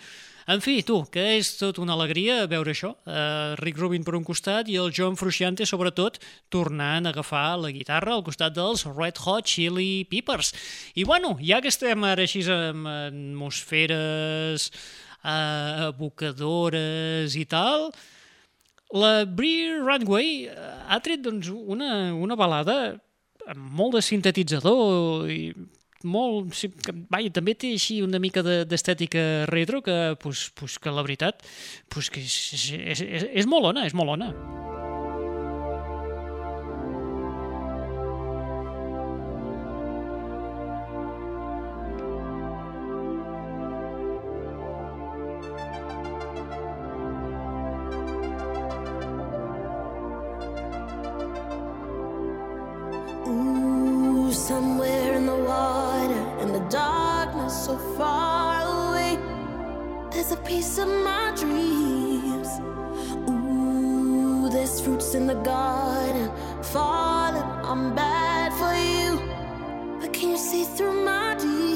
En 0.47 0.59
fi, 0.59 0.81
tu, 0.83 0.97
que 1.11 1.23
és 1.37 1.53
tot 1.55 1.77
una 1.79 1.95
alegria 1.95 2.41
veure 2.51 2.73
això. 2.73 2.93
Uh, 3.07 3.53
Rick 3.61 3.79
Rubin 3.79 4.03
per 4.03 4.17
un 4.17 4.25
costat 4.27 4.67
i 4.67 4.75
el 4.81 4.91
John 4.95 5.15
Frusciante, 5.19 5.67
sobretot, 5.69 6.19
tornant 6.51 7.07
a 7.07 7.13
agafar 7.13 7.55
la 7.61 7.71
guitarra 7.71 8.17
al 8.17 8.25
costat 8.27 8.55
dels 8.57 8.83
Red 8.89 9.21
Hot 9.23 9.47
Chili 9.47 10.03
Peppers. 10.11 10.51
I 10.99 11.05
bueno, 11.07 11.37
ja 11.39 11.61
que 11.63 11.71
estem 11.71 12.03
ara 12.03 12.27
així 12.27 12.43
amb 12.51 12.89
atmosferes 12.91 14.67
uh, 15.23 15.89
evocadores 15.93 17.37
i 17.39 17.45
tal, 17.47 17.93
la 18.93 19.23
Bree 19.25 19.79
Runway 19.79 20.49
ha 20.53 20.99
tret 21.01 21.23
doncs, 21.23 21.47
una, 21.49 22.11
una 22.13 22.35
balada 22.37 22.77
amb 23.49 23.71
molt 23.79 23.97
de 23.97 24.03
sintetitzador 24.05 25.31
i 25.31 25.53
molt... 26.03 26.53
Sí, 26.57 26.69
que, 26.73 26.95
vaja, 27.11 27.31
també 27.33 27.55
té 27.59 27.73
així 27.75 28.01
una 28.05 28.21
mica 28.23 28.43
d'estètica 28.43 29.21
de, 29.21 29.45
retro 29.51 29.81
que, 29.85 30.15
pues, 30.21 30.49
pues, 30.59 30.77
que 30.79 30.93
la 30.93 31.05
veritat 31.05 31.43
pues, 31.89 32.11
que 32.13 32.23
és, 32.23 32.37
és, 32.77 33.01
és, 33.03 33.29
és 33.43 33.49
molt 33.49 33.73
ona, 33.73 33.87
és 33.89 33.95
molt 33.97 34.15
ona. 34.17 34.33
There's 60.23 60.39
a 60.39 60.43
piece 60.43 60.77
of 60.77 60.87
my 60.87 61.33
dreams. 61.35 62.47
Ooh, 63.29 64.49
there's 64.49 64.79
fruits 64.79 65.15
in 65.15 65.27
the 65.27 65.33
garden, 65.33 66.31
falling. 66.61 67.43
I'm 67.65 67.93
bad 67.93 68.53
for 68.53 68.73
you, 68.73 69.19
but 69.99 70.13
can 70.13 70.29
you 70.29 70.37
see 70.37 70.63
through 70.63 71.03
my 71.03 71.35
deed? 71.35 71.72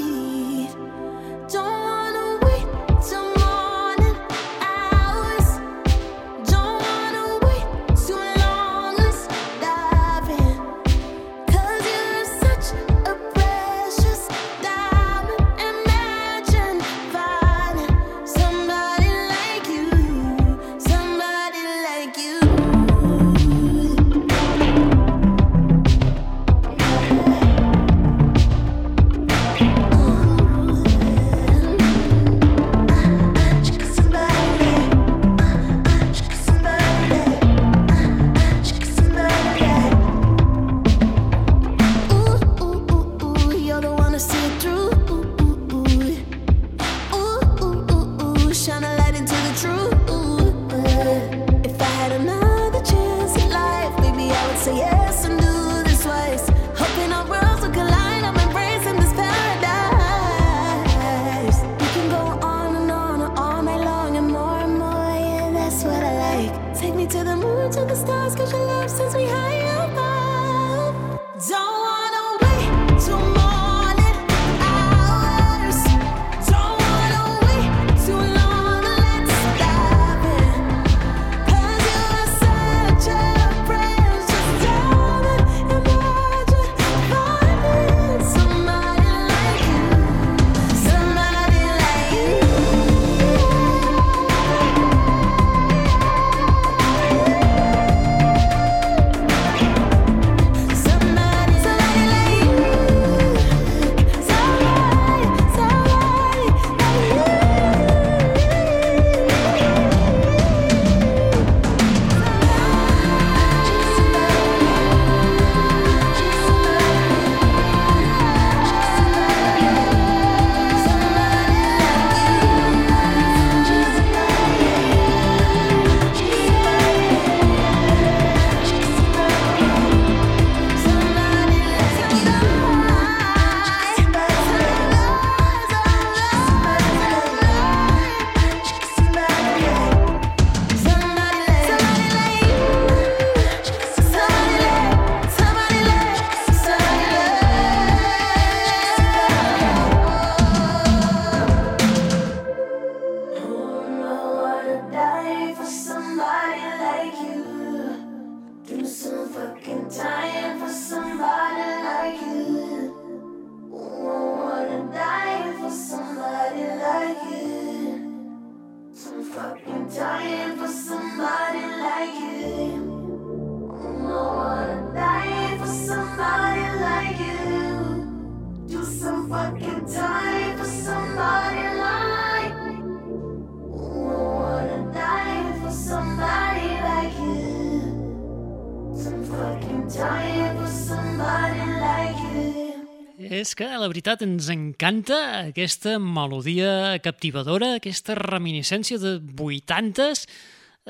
La 193.88 193.94
veritat 193.94 194.23
ens 194.25 194.50
encanta 194.52 195.17
aquesta 195.48 195.94
melodia 195.96 196.98
captivadora, 197.00 197.77
aquesta 197.77 198.17
reminiscència 198.19 198.98
de 199.00 199.13
80s, 199.23 200.25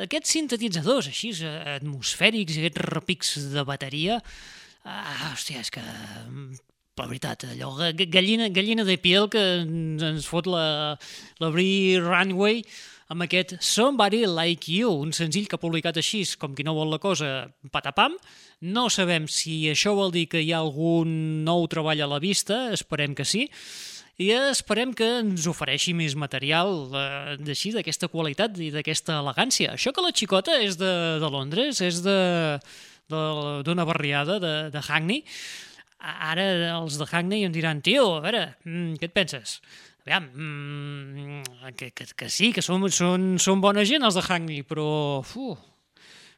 aquests 0.02 0.34
sintetitzadors 0.34 1.12
així 1.12 1.30
atmosfèrics, 1.76 2.58
aquests 2.58 2.82
repics 2.90 3.36
de 3.54 3.66
bateria. 3.70 4.18
Ah, 4.82 5.30
hòstia, 5.30 5.62
és 5.62 5.70
que 5.70 5.84
la 6.98 7.06
veritat, 7.06 7.46
allò, 7.52 7.70
gallina, 8.10 8.50
gallina 8.50 8.88
de 8.88 8.98
piel 8.98 9.30
que 9.30 9.46
ens, 9.62 10.26
fot 10.26 10.50
la, 10.50 10.98
la 11.38 11.54
Runway 12.02 12.64
amb 13.14 13.24
aquest 13.24 13.56
Somebody 13.64 14.26
Like 14.28 14.72
You, 14.72 14.92
un 15.04 15.14
senzill 15.16 15.48
que 15.48 15.56
ha 15.58 15.62
publicat 15.62 16.00
així, 16.00 16.24
com 16.40 16.56
qui 16.56 16.66
no 16.68 16.76
vol 16.76 16.92
la 16.92 17.00
cosa, 17.04 17.48
patapam. 17.72 18.18
No 18.68 18.88
sabem 18.94 19.28
si 19.32 19.62
això 19.72 19.94
vol 19.96 20.12
dir 20.16 20.28
que 20.32 20.42
hi 20.44 20.52
ha 20.52 20.64
algun 20.64 21.44
nou 21.48 21.68
treball 21.72 22.02
a 22.04 22.10
la 22.10 22.20
vista, 22.24 22.68
esperem 22.76 23.16
que 23.16 23.26
sí, 23.28 23.48
i 24.18 24.32
esperem 24.34 24.96
que 24.98 25.08
ens 25.20 25.46
ofereixi 25.48 25.94
més 25.94 26.18
material 26.18 26.90
eh, 26.90 27.38
d'així, 27.38 27.72
d'aquesta 27.76 28.10
qualitat 28.10 28.58
i 28.60 28.72
d'aquesta 28.74 29.22
elegància. 29.22 29.76
Això 29.78 29.94
que 29.94 30.04
la 30.04 30.16
xicota 30.16 30.58
és 30.64 30.80
de, 30.82 30.92
de 31.22 31.30
Londres, 31.32 31.84
és 31.86 32.02
d'una 32.02 33.88
barriada 33.88 34.40
de, 34.42 34.54
de 34.74 34.84
Hackney, 34.84 35.24
Ara 35.98 36.44
els 36.78 36.98
de 37.00 37.06
Hackney 37.10 37.46
em 37.48 37.54
diran, 37.54 37.82
tio, 37.82 38.04
a 38.20 38.22
veure, 38.22 38.44
mm, 38.64 39.00
què 39.02 39.08
et 39.10 39.14
penses? 39.16 39.58
Aviam, 40.08 40.30
mm, 40.32 41.74
que, 41.76 41.92
que, 41.92 42.06
que 42.16 42.30
sí, 42.32 42.54
que 42.56 42.64
són, 42.64 42.86
són, 42.96 43.34
són 43.44 43.60
bona 43.60 43.84
gent 43.84 44.08
els 44.08 44.16
de 44.16 44.24
Hackney, 44.24 44.64
però... 44.64 45.20
Fu, 45.28 45.52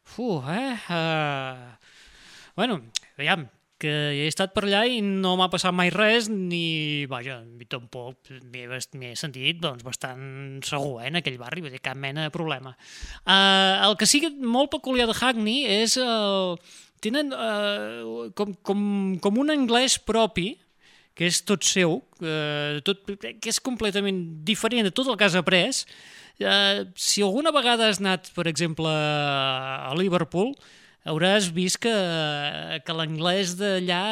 fu, 0.01 0.39
eh? 0.49 0.73
Uh, 0.89 1.67
bueno, 2.57 2.79
aviam, 3.19 3.45
que 3.77 3.93
he 4.17 4.25
estat 4.25 4.55
per 4.57 4.65
allà 4.65 4.81
i 4.89 5.03
no 5.05 5.35
m'ha 5.37 5.51
passat 5.53 5.77
mai 5.77 5.93
res, 5.93 6.31
ni, 6.33 7.05
vaja, 7.13 7.43
tampoc 7.69 8.33
m'he 8.49 9.13
sentit 9.13 9.61
doncs, 9.61 9.85
bastant 9.85 10.65
segur 10.65 11.03
eh, 11.03 11.11
en 11.11 11.21
aquell 11.21 11.37
barri, 11.37 11.61
vull 11.61 11.77
dir, 11.77 11.85
cap 11.85 11.99
mena 12.01 12.25
de 12.25 12.33
problema. 12.33 12.73
Uh, 13.21 13.85
el 13.85 13.99
que 14.01 14.09
sí 14.09 14.25
que 14.25 14.33
molt 14.33 14.73
peculiar 14.73 15.05
de 15.05 15.13
Hackney 15.13 15.69
és 15.77 15.99
el, 16.01 16.57
uh, 16.57 16.77
tenen 17.05 17.31
eh, 17.33 18.31
com, 18.35 18.53
com, 18.65 18.81
com 19.21 19.39
un 19.39 19.53
anglès 19.53 19.97
propi, 20.03 20.51
que 21.19 21.27
és 21.27 21.41
tot 21.43 21.65
seu, 21.67 21.97
eh, 22.23 22.79
tot, 22.87 23.03
que 23.19 23.51
és 23.51 23.59
completament 23.59 24.21
diferent 24.47 24.87
de 24.87 24.93
tot 24.95 25.09
el 25.11 25.17
que 25.19 25.27
has 25.27 25.35
après. 25.35 25.83
Eh, 26.39 26.85
si 26.95 27.25
alguna 27.25 27.51
vegada 27.51 27.89
has 27.89 27.99
anat, 27.99 28.31
per 28.31 28.47
exemple, 28.47 28.87
a 28.87 29.91
Liverpool, 29.99 30.53
hauràs 31.09 31.49
vist 31.51 31.81
que, 31.83 31.91
que 32.85 32.95
l'anglès 32.95 33.57
d'allà 33.59 34.03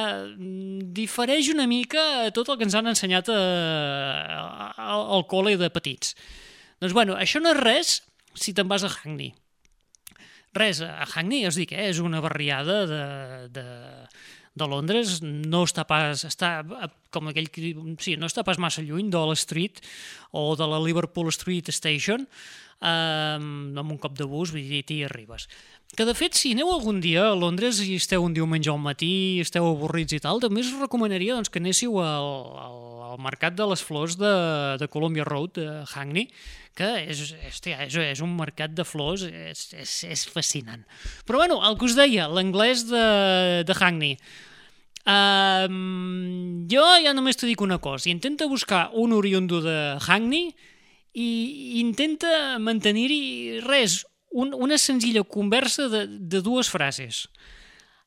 difereix 0.99 1.47
una 1.53 1.67
mica 1.69 2.03
a 2.25 2.35
tot 2.35 2.51
el 2.51 2.59
que 2.59 2.67
ens 2.67 2.75
han 2.75 2.91
ensenyat 2.91 3.31
a, 3.31 3.41
a, 4.75 4.91
al 4.91 5.23
col·le 5.31 5.55
de 5.61 5.71
petits. 5.71 6.11
Doncs 6.83 6.95
bueno, 6.97 7.15
això 7.15 7.39
no 7.39 7.55
és 7.55 7.63
res 7.63 7.97
si 8.35 8.51
te'n 8.51 8.67
vas 8.67 8.83
a 8.83 8.91
Hackney. 8.91 9.31
Res, 10.57 10.81
a 10.83 11.05
Hackney, 11.05 11.45
ja 11.45 11.53
us 11.53 11.59
dic, 11.59 11.71
eh, 11.71 11.87
és 11.93 12.03
una 12.03 12.19
barriada 12.23 12.81
de, 12.89 13.03
de, 13.55 13.67
de 14.57 14.67
Londres, 14.69 15.19
no 15.23 15.63
està 15.67 15.85
pas, 15.87 16.23
està 16.27 16.51
com 17.13 17.29
aquell 17.31 17.49
que, 17.53 17.73
sí, 18.03 18.17
no 18.19 18.29
està 18.29 18.43
pas 18.47 18.59
massa 18.61 18.83
lluny 18.85 19.11
de 19.13 19.23
la 19.29 19.37
Street 19.37 19.81
o 20.35 20.49
de 20.59 20.67
la 20.67 20.81
Liverpool 20.83 21.31
Street 21.33 21.69
Station, 21.73 22.27
eh, 22.81 23.37
amb 23.37 23.91
un 23.91 23.97
cop 24.01 24.17
de 24.17 24.27
bus, 24.29 24.53
vull 24.55 24.67
dir, 24.67 24.83
t'hi 24.87 25.03
arribes. 25.07 25.47
Que 25.95 26.05
de 26.05 26.13
fet, 26.13 26.35
si 26.35 26.51
aneu 26.51 26.69
algun 26.73 26.99
dia 27.01 27.29
a 27.29 27.37
Londres 27.37 27.79
i 27.79 27.95
esteu 27.95 28.25
un 28.25 28.33
diumenge 28.35 28.69
al 28.69 28.81
matí 28.81 29.39
esteu 29.39 29.69
avorrits 29.69 30.17
i 30.17 30.19
tal, 30.21 30.41
també 30.43 30.61
us 30.61 30.73
recomanaria 30.81 31.37
doncs, 31.37 31.49
que 31.49 31.61
anéssiu 31.61 31.95
al, 32.03 32.27
al, 32.59 32.81
al 33.13 33.21
Mercat 33.23 33.55
de 33.55 33.69
les 33.71 33.81
Flors 33.81 34.17
de, 34.19 34.33
de 34.81 34.89
Columbia 34.91 35.25
Road, 35.25 35.55
de 35.55 35.69
Hackney, 35.87 36.27
que 36.77 36.89
és, 37.07 37.23
hòstia, 37.47 37.79
és, 37.87 37.95
és 38.13 38.21
un 38.21 38.35
mercat 38.37 38.75
de 38.77 38.85
flors, 38.85 39.23
és, 39.25 39.63
és, 39.73 39.95
és 40.11 40.25
fascinant. 40.29 40.83
Però 41.25 41.39
bueno, 41.41 41.57
el 41.65 41.79
que 41.79 41.87
us 41.87 41.95
deia, 41.97 42.27
l'anglès 42.29 42.85
de, 42.91 43.07
de 43.65 43.79
Hackney, 43.79 44.19
Um, 45.07 46.67
jo 46.67 46.83
ja 46.99 47.13
només 47.15 47.37
t'ho 47.39 47.47
dic 47.47 47.61
una 47.63 47.77
cosa, 47.79 48.09
intenta 48.11 48.43
buscar 48.51 48.89
un 48.91 49.13
oriundo 49.15 49.61
de 49.63 49.95
Hackney 50.03 50.49
i 51.15 51.79
intenta 51.79 52.57
mantenir-hi 52.59 53.61
res, 53.63 54.01
un, 54.37 54.53
una 54.53 54.77
senzilla 54.77 55.23
conversa 55.23 55.89
de, 55.89 56.05
de 56.07 56.41
dues 56.41 56.69
frases. 56.69 57.27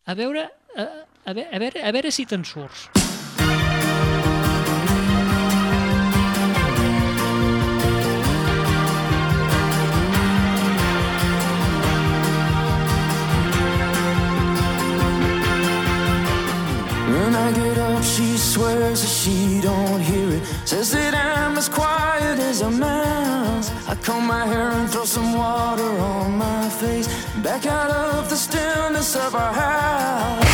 A 0.07 0.15
veure, 0.15 0.47
a, 0.77 0.87
a, 1.25 1.33
veure, 1.35 1.51
a 1.51 1.59
veure, 1.59 1.83
a 1.83 1.91
veure 1.91 2.13
si 2.15 2.25
te'n 2.25 2.45
surts. 2.47 2.87
When 17.11 17.35
I 17.35 17.51
get 17.59 17.79
up, 17.79 18.05
she 18.05 18.39
swears 18.39 19.03
that 19.03 19.15
she 19.19 19.61
don't 19.67 20.01
hear 20.01 20.31
it. 20.39 20.47
Says 20.65 20.93
that 20.93 21.15
I'm 21.15 21.59
as 21.59 21.69
quiet 21.69 22.39
as 22.39 22.61
a 22.63 22.71
mouse. 22.71 23.00
I 23.91 23.97
comb 23.97 24.29
my 24.29 24.47
hair 24.47 24.71
and 24.71 24.89
throw 24.89 25.05
some 25.05 25.33
water 25.33 25.83
on 25.83 26.39
my 26.39 26.69
face. 26.69 27.09
Back 27.43 27.67
out 27.67 27.91
of 27.91 28.31
the 28.31 28.37
stillness 28.37 29.17
of 29.17 29.35
our 29.35 29.53
house. 29.53 30.50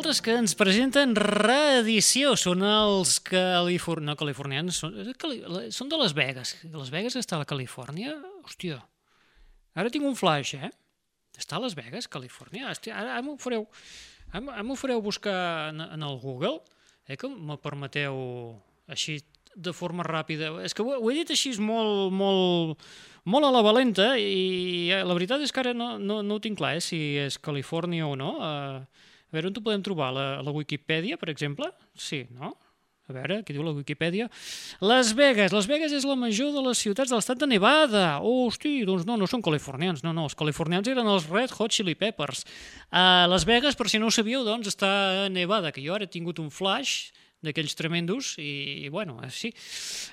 Altres 0.00 0.20
que 0.24 0.34
ens 0.40 0.56
presenten 0.58 1.14
reedició. 1.16 2.34
Són 2.40 2.64
els 2.66 3.18
califor... 3.24 4.00
no, 4.04 4.16
californians, 4.18 4.80
són, 4.82 4.96
cali... 5.20 5.40
són 5.74 5.90
de 5.92 5.98
Las 6.00 6.14
Vegas. 6.16 6.56
Las 6.72 6.90
Vegas 6.92 7.16
està 7.20 7.36
a 7.36 7.42
la 7.44 7.48
Califòrnia? 7.48 8.16
Hòstia, 8.42 8.80
ara 9.78 9.92
tinc 9.92 10.08
un 10.08 10.16
flash, 10.18 10.56
eh? 10.58 10.70
Està 11.38 11.58
a 11.58 11.62
Las 11.62 11.76
Vegas, 11.78 12.08
Califòrnia? 12.10 12.70
Hòstia, 12.72 12.96
ara, 12.96 13.14
ara 13.18 13.24
m'ho 13.24 13.36
fareu, 13.40 13.66
ara, 14.32 14.64
m'ho- 14.64 14.78
fareu 14.80 15.02
buscar 15.04 15.70
en, 15.70 15.84
en 15.86 16.02
el 16.08 16.18
Google, 16.20 16.58
eh, 17.06 17.16
que 17.20 17.28
me 17.30 17.56
permeteu 17.60 18.18
així 18.90 19.20
de 19.54 19.72
forma 19.76 20.04
ràpida. 20.06 20.50
És 20.64 20.74
que 20.74 20.82
ho, 20.84 20.96
ho 20.98 21.10
he 21.10 21.16
dit 21.20 21.30
així 21.32 21.52
molt, 21.62 22.10
molt, 22.14 22.82
molt 23.28 23.46
a 23.46 23.52
la 23.54 23.62
valenta 23.66 24.14
i 24.18 24.88
eh, 24.90 25.04
la 25.04 25.16
veritat 25.16 25.44
és 25.44 25.52
que 25.52 25.62
ara 25.64 25.76
no, 25.76 25.94
no, 25.98 26.20
no 26.26 26.38
ho 26.38 26.42
tinc 26.42 26.58
clar, 26.58 26.74
eh, 26.78 26.84
si 26.84 27.00
és 27.20 27.38
Califòrnia 27.42 28.08
o 28.08 28.16
no. 28.18 28.34
Uh, 28.40 29.08
a 29.30 29.36
veure, 29.36 29.50
on 29.50 29.54
ho 29.54 29.62
podem 29.62 29.82
trobar? 29.86 30.10
La, 30.10 30.26
la 30.42 30.52
Wikipedia, 30.54 31.16
per 31.20 31.30
exemple? 31.30 31.70
Sí, 31.94 32.24
no? 32.34 32.56
A 33.10 33.14
veure, 33.14 33.40
què 33.42 33.54
diu 33.54 33.64
la 33.66 33.72
Wikipedia? 33.74 34.28
Las 34.82 35.12
Vegas. 35.18 35.54
Las 35.54 35.66
Vegas 35.70 35.94
és 35.94 36.06
la 36.06 36.14
major 36.18 36.52
de 36.54 36.62
les 36.62 36.78
ciutats 36.78 37.10
de 37.10 37.18
l'estat 37.18 37.38
de 37.38 37.48
Nevada. 37.50 38.04
Oh, 38.22 38.48
hosti, 38.48 38.80
doncs 38.86 39.06
no, 39.06 39.16
no 39.18 39.26
són 39.30 39.42
californians. 39.42 40.04
No, 40.06 40.14
no, 40.14 40.28
els 40.30 40.38
californians 40.38 40.90
eren 40.90 41.10
els 41.10 41.26
Red 41.30 41.54
Hot 41.58 41.74
Chili 41.74 41.96
Peppers. 41.98 42.44
Uh, 42.90 43.26
Las 43.30 43.46
Vegas, 43.46 43.78
per 43.78 43.88
si 43.90 43.98
no 43.98 44.10
ho 44.10 44.14
sabíeu, 44.14 44.44
doncs 44.46 44.70
està 44.70 44.90
a 45.24 45.30
Nevada, 45.32 45.74
que 45.74 45.82
jo 45.82 45.94
ara 45.94 46.06
he 46.06 46.10
tingut 46.10 46.38
un 46.42 46.50
flash 46.54 47.10
d'aquells 47.44 47.72
tremendos 47.76 48.34
i, 48.38 48.84
i 48.84 48.88
bueno, 48.92 49.16
així. 49.24 49.48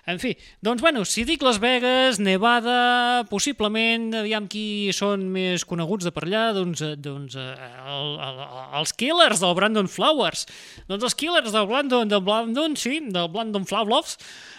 En 0.08 0.20
fi, 0.22 0.32
doncs 0.64 0.84
bueno, 0.84 1.04
si 1.06 1.26
dic 1.28 1.44
Las 1.44 1.60
Vegas, 1.60 2.22
Nevada, 2.24 3.26
possiblement, 3.32 4.10
aviam 4.22 4.48
qui 4.48 4.94
són 4.96 5.26
més 5.34 5.66
coneguts 5.68 6.08
de 6.08 6.14
per 6.16 6.24
allà, 6.24 6.46
doncs, 6.56 6.84
eh, 6.86 6.96
doncs 6.96 7.36
eh, 7.36 7.48
el, 7.96 8.14
el, 8.30 8.40
els 8.80 8.96
Killers 8.96 9.44
del 9.44 9.58
Brandon 9.60 9.92
Flowers. 9.92 10.46
Doncs 10.88 11.10
els 11.10 11.18
Killers 11.20 11.52
del 11.52 11.68
Brandon, 11.68 12.08
del 12.08 12.24
Brandon, 12.24 12.80
sí, 12.80 13.02
del 13.12 13.28
Brandon 13.34 13.68
Flowers, 13.68 14.16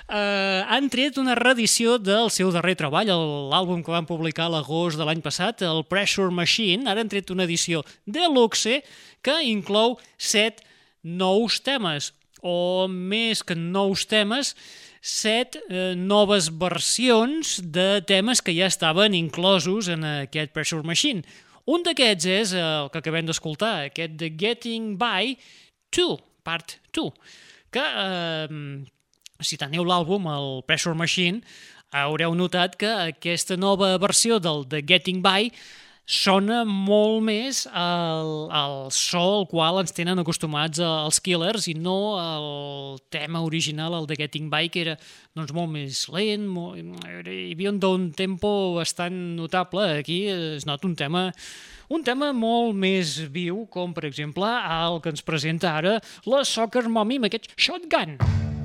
eh, 0.09 0.61
han 0.69 0.93
tret 0.93 1.17
una 1.21 1.39
reedició 1.39 1.97
del 1.97 2.29
seu 2.35 2.53
darrer 2.53 2.77
treball, 2.81 3.09
l'àlbum 3.49 3.81
que 3.85 3.97
van 3.97 4.09
publicar 4.09 4.51
l'agost 4.53 5.01
de 5.01 5.09
l'any 5.09 5.25
passat, 5.25 5.65
el 5.65 5.85
Pressure 5.89 6.35
Machine, 6.35 6.85
ara 6.89 7.01
han 7.01 7.09
tret 7.09 7.33
una 7.33 7.49
edició 7.49 7.85
deluxe 8.05 8.83
que 9.25 9.41
inclou 9.49 9.97
set 10.21 10.61
nous 11.03 11.61
temes, 11.65 12.13
o 12.43 12.87
més 12.89 13.43
que 13.43 13.57
nous 13.59 14.05
temes, 14.09 14.55
set 15.01 15.59
eh, 15.69 15.95
noves 15.97 16.51
versions 16.51 17.59
de 17.63 18.01
temes 18.07 18.43
que 18.43 18.55
ja 18.57 18.67
estaven 18.67 19.15
inclosos 19.15 19.89
en 19.89 20.05
aquest 20.05 20.53
Pressure 20.53 20.87
Machine. 20.87 21.23
Un 21.69 21.85
d'aquests 21.85 22.29
és 22.33 22.55
el 22.57 22.89
que 22.93 23.01
acabem 23.03 23.27
d'escoltar, 23.29 23.89
aquest 23.89 24.17
de 24.21 24.33
Getting 24.33 24.97
By 25.01 25.37
2, 25.95 26.21
part 26.45 26.79
2, 26.97 27.13
que 27.73 27.85
eh, 27.85 28.49
si 29.41 29.59
teniu 29.61 29.85
l'àlbum, 29.87 30.27
el 30.33 30.63
Pressure 30.67 30.97
Machine, 30.99 31.43
haureu 31.95 32.35
notat 32.37 32.77
que 32.81 32.89
aquesta 33.09 33.57
nova 33.57 33.95
versió 34.01 34.39
del 34.43 34.67
de 34.69 34.83
Getting 34.85 35.23
By 35.25 35.53
sona 36.09 36.63
molt 36.65 37.21
més 37.27 37.67
al, 37.69 38.49
al 38.49 38.77
so 38.97 39.21
al 39.21 39.47
qual 39.51 39.83
ens 39.83 39.93
tenen 39.93 40.23
acostumats 40.23 40.81
els 40.81 41.21
Killers 41.21 41.69
i 41.69 41.77
no 41.77 41.99
el 42.17 43.03
tema 43.13 43.43
original, 43.45 43.93
el 43.99 44.09
de 44.09 44.17
Getting 44.17 44.49
By, 44.49 44.73
que 44.73 44.87
era 44.87 44.97
doncs, 45.37 45.53
molt 45.53 45.69
més 45.75 46.07
lent, 46.09 46.49
molt, 46.49 46.81
hi 47.29 47.53
havia 47.53 47.75
un 47.77 48.11
tempo 48.17 48.51
bastant 48.79 49.17
notable. 49.37 49.85
Aquí 50.01 50.25
es 50.33 50.65
nota 50.67 50.89
un 50.89 50.97
tema 50.97 51.29
un 51.89 52.03
tema 52.05 52.35
molt 52.37 52.77
més 52.77 53.17
viu, 53.33 53.63
com 53.73 53.95
per 53.97 54.05
exemple 54.09 54.49
el 54.49 55.01
que 55.05 55.13
ens 55.13 55.25
presenta 55.25 55.77
ara 55.77 55.97
la 56.29 56.45
Soccer 56.45 56.89
Mommy 56.89 57.21
amb 57.21 57.31
aquest 57.31 57.53
Shotgun. 57.57 58.19
Fogged 58.19 58.58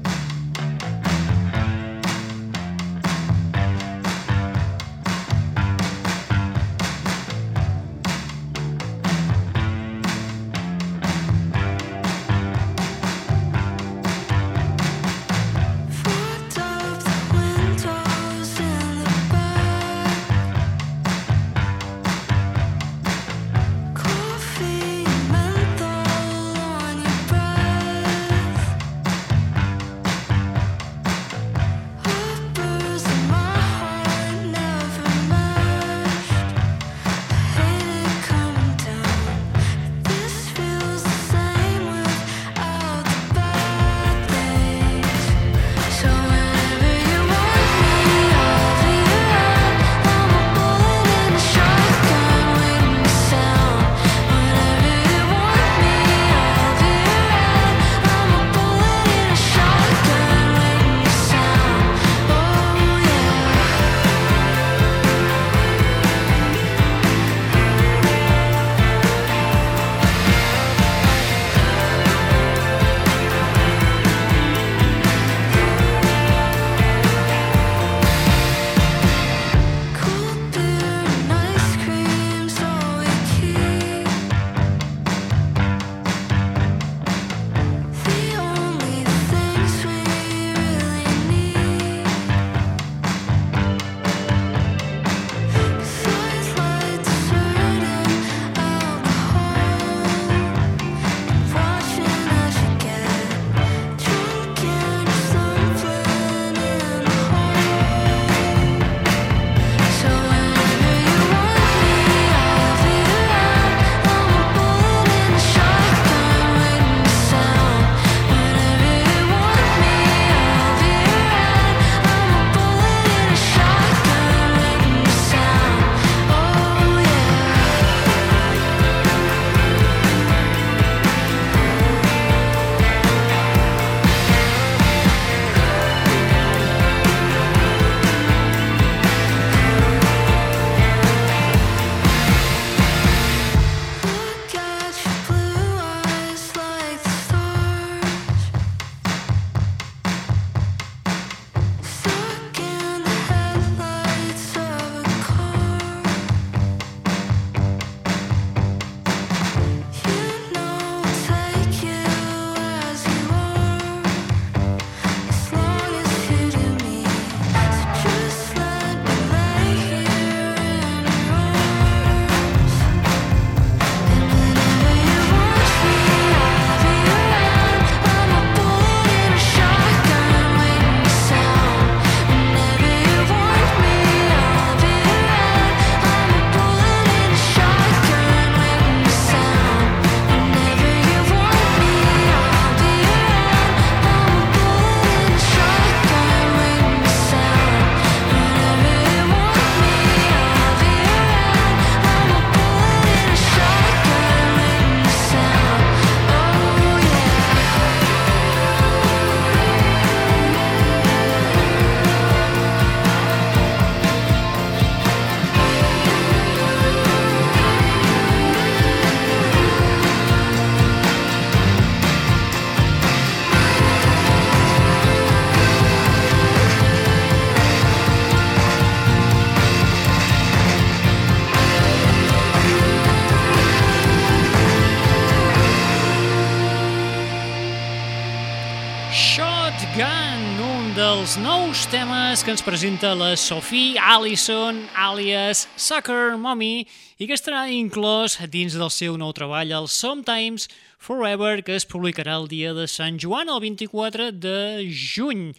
que 242.43 242.51
ens 242.51 242.61
presenta 242.61 243.13
la 243.15 243.37
Sophie 243.37 243.95
Allison, 243.97 244.89
alias 244.95 245.67
Sucker 245.77 246.35
Mommy, 246.35 246.83
i 247.15 247.27
que 247.29 247.37
estarà 247.37 247.61
inclòs 247.71 248.35
dins 248.51 248.75
del 248.75 248.91
seu 248.91 249.15
nou 249.15 249.31
treball, 249.31 249.71
el 249.71 249.87
Sometimes 249.87 250.67
Forever, 250.99 251.61
que 251.63 251.77
es 251.79 251.87
publicarà 251.87 252.35
el 252.41 252.49
dia 252.51 252.73
de 252.75 252.83
Sant 252.91 253.15
Joan, 253.21 253.47
el 253.47 253.61
24 253.63 254.33
de 254.35 254.83
juny. 254.91 255.53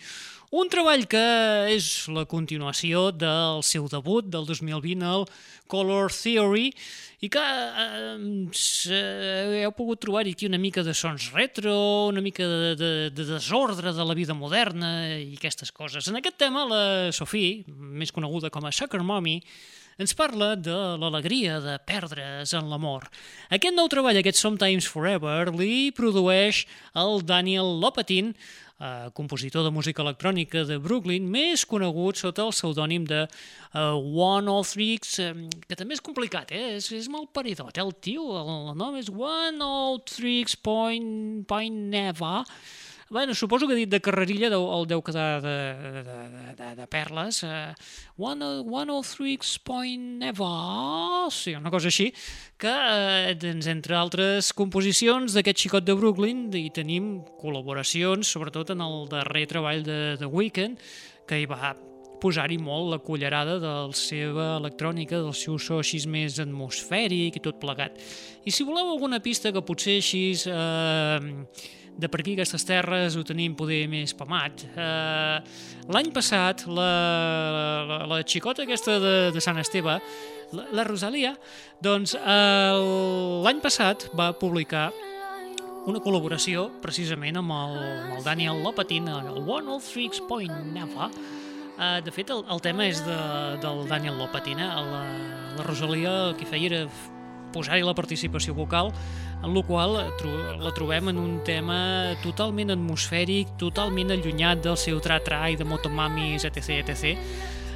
Un 0.53 0.69
treball 0.69 1.07
que 1.09 1.25
és 1.73 1.89
la 2.13 2.27
continuació 2.29 3.09
del 3.17 3.65
seu 3.65 3.89
debut 3.89 4.29
del 4.29 4.45
2020, 4.45 5.09
el 5.09 5.25
Color 5.73 6.13
Theory, 6.13 6.69
i 7.25 7.31
que 7.33 7.41
eh, 7.41 9.63
heu 9.63 9.73
pogut 9.77 10.03
trobar 10.05 10.27
aquí 10.29 10.49
una 10.49 10.61
mica 10.61 10.83
de 10.85 10.93
sons 10.93 11.31
retro, 11.33 11.73
una 12.11 12.21
mica 12.21 12.45
de, 12.45 12.75
de, 12.77 12.91
de 13.15 13.25
desordre 13.31 13.95
de 13.97 14.05
la 14.05 14.17
vida 14.19 14.37
moderna 14.37 14.91
i 15.17 15.33
aquestes 15.39 15.73
coses. 15.73 16.11
En 16.11 16.21
aquest 16.21 16.37
tema, 16.43 16.67
la 16.69 16.83
Sophie, 17.17 17.63
més 17.69 18.13
coneguda 18.13 18.53
com 18.53 18.69
a 18.69 18.75
Sucker 18.75 19.01
Mommy, 19.01 19.39
ens 19.97 20.13
parla 20.19 20.53
de 20.59 20.75
l'alegria 20.99 21.61
de 21.63 21.79
perdre's 21.87 22.53
en 22.59 22.69
l'amor. 22.69 23.07
Aquest 23.55 23.77
nou 23.77 23.89
treball, 23.89 24.19
aquest 24.21 24.43
Sometimes 24.43 24.89
Forever, 24.91 25.55
li 25.55 25.93
produeix 25.95 26.65
el 26.99 27.23
Daniel 27.25 27.79
Lopatin, 27.81 28.35
eh, 28.81 29.11
compositor 29.15 29.65
de 29.65 29.73
música 29.75 30.03
electrònica 30.03 30.65
de 30.69 30.79
Brooklyn, 30.83 31.29
més 31.31 31.65
conegut 31.69 32.21
sota 32.21 32.45
el 32.47 32.55
pseudònim 32.55 33.07
de 33.09 33.25
uh, 33.27 33.95
One 33.99 34.51
All 34.51 34.67
Tricks, 34.69 35.19
eh, 35.23 35.33
que 35.69 35.79
també 35.79 35.99
és 35.99 36.05
complicat, 36.05 36.53
eh? 36.55 36.77
és, 36.79 36.91
és 36.97 37.11
mal 37.13 37.29
paridot, 37.33 37.75
eh? 37.77 37.85
el 37.85 37.95
tio, 38.05 38.27
el, 38.41 38.73
nom 38.79 38.97
és 39.01 39.11
One 39.13 39.63
All 39.65 40.01
Tricks 40.09 40.57
Point, 40.57 41.45
Point 41.51 41.87
Neva, 41.95 42.43
Bueno, 43.11 43.35
suposo 43.35 43.69
que 43.69 43.77
dit 43.77 43.91
de 43.91 44.01
carrerilla 44.01 44.49
deu, 44.49 44.65
el 44.73 44.87
deu 44.89 45.03
quedar 45.05 45.43
de, 45.45 45.57
de, 45.77 46.15
de, 46.57 46.69
de, 46.79 46.87
perles. 46.89 47.43
Uh, 47.45 47.75
one, 48.17 48.65
one 48.65 48.91
oh 48.91 49.03
three 49.05 49.39
point 49.63 50.19
never, 50.23 51.29
sí, 51.31 51.55
una 51.55 51.71
cosa 51.71 51.93
així, 51.93 52.11
que, 52.57 52.73
uh, 52.73 53.35
doncs, 53.37 53.69
entre 53.69 53.99
altres 54.01 54.53
composicions 54.57 55.37
d'aquest 55.37 55.67
xicot 55.67 55.85
de 55.85 55.97
Brooklyn, 55.99 56.47
hi 56.57 56.71
tenim 56.73 57.19
col·laboracions, 57.41 58.25
sobretot 58.25 58.73
en 58.73 58.81
el 58.81 59.05
darrer 59.13 59.47
treball 59.53 59.85
de 59.85 60.17
The 60.21 60.31
Weeknd, 60.31 60.81
que 61.29 61.43
hi 61.43 61.51
va 61.51 61.75
posar-hi 62.25 62.57
molt 62.57 62.89
la 62.89 63.03
cullerada 63.05 63.59
de 63.61 63.71
la 63.91 63.97
seva 63.99 64.55
electrònica, 64.57 65.21
del 65.21 65.37
seu 65.37 65.59
so 65.61 65.83
així 65.83 66.01
més 66.09 66.41
atmosfèric 66.41 67.37
i 67.37 67.45
tot 67.45 67.61
plegat. 67.61 68.01
I 68.49 68.55
si 68.55 68.65
voleu 68.65 68.95
alguna 68.95 69.21
pista 69.21 69.53
que 69.53 69.65
potser 69.65 70.01
així... 70.01 70.27
Eh, 70.49 71.83
de 71.97 72.11
per 72.11 72.21
aquí 72.21 72.35
aquestes 72.35 72.65
terres 72.67 73.17
ho 73.17 73.23
tenim 73.27 73.55
poder 73.59 73.85
més 73.91 74.15
pamat. 74.19 74.65
Eh, 74.75 75.39
L'any 75.95 76.11
passat, 76.17 76.65
la, 76.67 76.91
la, 77.87 77.99
la 78.09 78.21
xicota 78.25 78.65
aquesta 78.65 78.99
de, 79.03 79.15
de 79.35 79.43
Sant 79.45 79.61
Esteve, 79.61 79.99
la, 80.57 80.69
la 80.73 80.85
Rosalia, 80.89 81.35
doncs 81.85 82.17
eh, 82.17 82.77
l'any 83.45 83.61
passat 83.65 84.09
va 84.17 84.33
publicar 84.41 84.89
una 85.85 86.01
col·laboració 86.01 86.71
precisament 86.81 87.37
amb 87.37 87.53
el, 87.53 87.75
amb 87.85 88.19
el 88.19 88.25
Daniel 88.25 88.63
Lopatin, 88.65 89.11
el 89.13 89.43
One 89.45 89.69
of 89.75 89.85
Freaks 89.85 90.23
Point 90.29 90.55
Never. 90.73 91.11
Uh, 91.75 91.99
de 92.07 92.13
fet, 92.15 92.31
el, 92.31 92.45
el 92.55 92.63
tema 92.65 92.87
és 92.87 93.03
de, 93.05 93.19
del 93.61 93.85
Daniel 93.91 94.17
Lopatina. 94.17 94.71
La, 94.79 95.03
la 95.59 95.67
Rosalia 95.67 96.13
el 96.31 96.39
que 96.39 96.49
feia 96.49 96.71
era 96.71 96.81
posar-hi 97.55 97.85
la 97.87 97.95
participació 97.95 98.55
vocal, 98.57 98.91
en 99.45 99.55
la 99.55 99.63
qual 99.63 99.99
la 100.61 100.73
trobem 100.73 101.11
en 101.13 101.19
un 101.21 101.35
tema 101.45 102.15
totalment 102.23 102.73
atmosfèric, 102.73 103.57
totalment 103.61 104.15
allunyat 104.15 104.63
del 104.65 104.79
seu 104.81 105.01
tra-tra 105.05 105.43
i 105.53 105.59
de 105.61 105.67
motomamis, 105.69 106.47
etc, 106.49 106.81
etc. 106.81 107.13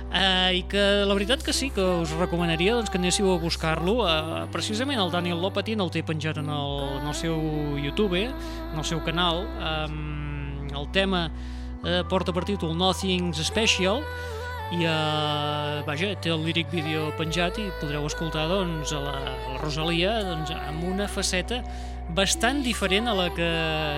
Uh, 0.08 0.48
i 0.56 0.62
que 0.64 0.82
la 1.04 1.12
veritat 1.12 1.42
que 1.44 1.52
sí, 1.52 1.68
que 1.68 1.84
us 1.84 2.14
recomanaria 2.16 2.72
doncs, 2.72 2.88
que 2.88 2.96
anéssiu 2.96 3.28
a 3.28 3.36
buscar-lo 3.42 3.98
uh, 4.06 4.46
precisament 4.48 4.96
el 5.02 5.12
Daniel 5.12 5.36
Lopatin 5.44 5.84
el 5.84 5.92
té 5.92 6.00
penjat 6.00 6.40
en 6.40 6.48
el, 6.48 6.78
en 7.02 7.10
el 7.10 7.16
seu 7.18 7.36
YouTube 7.76 8.22
en 8.22 8.78
el 8.80 8.86
seu 8.88 9.02
canal 9.04 9.44
um, 9.44 10.64
el 10.72 10.88
tema 10.96 11.26
uh, 11.28 12.00
porta 12.08 12.32
per 12.32 12.46
títol 12.48 12.72
Nothing's 12.72 13.44
Special 13.44 14.00
i 14.68 14.84
uh, 14.84 15.80
vaja, 15.86 16.10
té 16.20 16.28
el 16.32 16.42
líric 16.44 16.68
vídeo 16.72 17.08
penjat 17.16 17.56
i 17.60 17.68
podreu 17.80 18.04
escoltar 18.08 18.44
doncs, 18.50 18.92
a 18.92 19.00
la, 19.00 19.14
a 19.16 19.54
la 19.54 19.60
Rosalia 19.62 20.18
doncs, 20.26 20.52
amb 20.52 20.84
una 20.90 21.06
faceta 21.08 21.62
bastant 22.16 22.60
diferent 22.64 23.08
a 23.08 23.14
la 23.16 23.28
que 23.36 23.48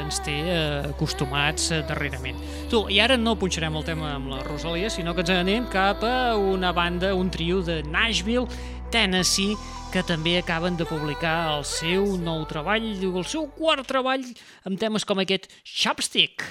ens 0.04 0.20
té 0.26 0.36
uh, 0.44 0.90
acostumats 0.92 1.70
uh, 1.74 1.80
darrerament. 1.88 2.38
Tu, 2.70 2.84
I 2.94 3.00
ara 3.02 3.18
no 3.18 3.34
punxarem 3.38 3.74
el 3.80 3.86
tema 3.86 4.14
amb 4.14 4.30
la 4.30 4.44
Rosalia, 4.46 4.90
sinó 4.94 5.14
que 5.14 5.24
ens 5.26 5.34
anem 5.34 5.66
cap 5.74 6.06
a 6.06 6.36
una 6.38 6.70
banda, 6.76 7.14
un 7.18 7.30
trio 7.34 7.64
de 7.66 7.80
Nashville, 7.90 8.46
Tennessee, 8.94 9.58
que 9.90 10.02
també 10.06 10.36
acaben 10.38 10.78
de 10.78 10.86
publicar 10.86 11.56
el 11.56 11.66
seu 11.66 12.14
nou 12.22 12.44
treball, 12.50 12.86
el 12.94 13.26
seu 13.26 13.50
quart 13.58 13.86
treball, 13.90 14.22
amb 14.66 14.78
temes 14.78 15.06
com 15.06 15.18
aquest 15.22 15.50
Chopstick. 15.66 16.46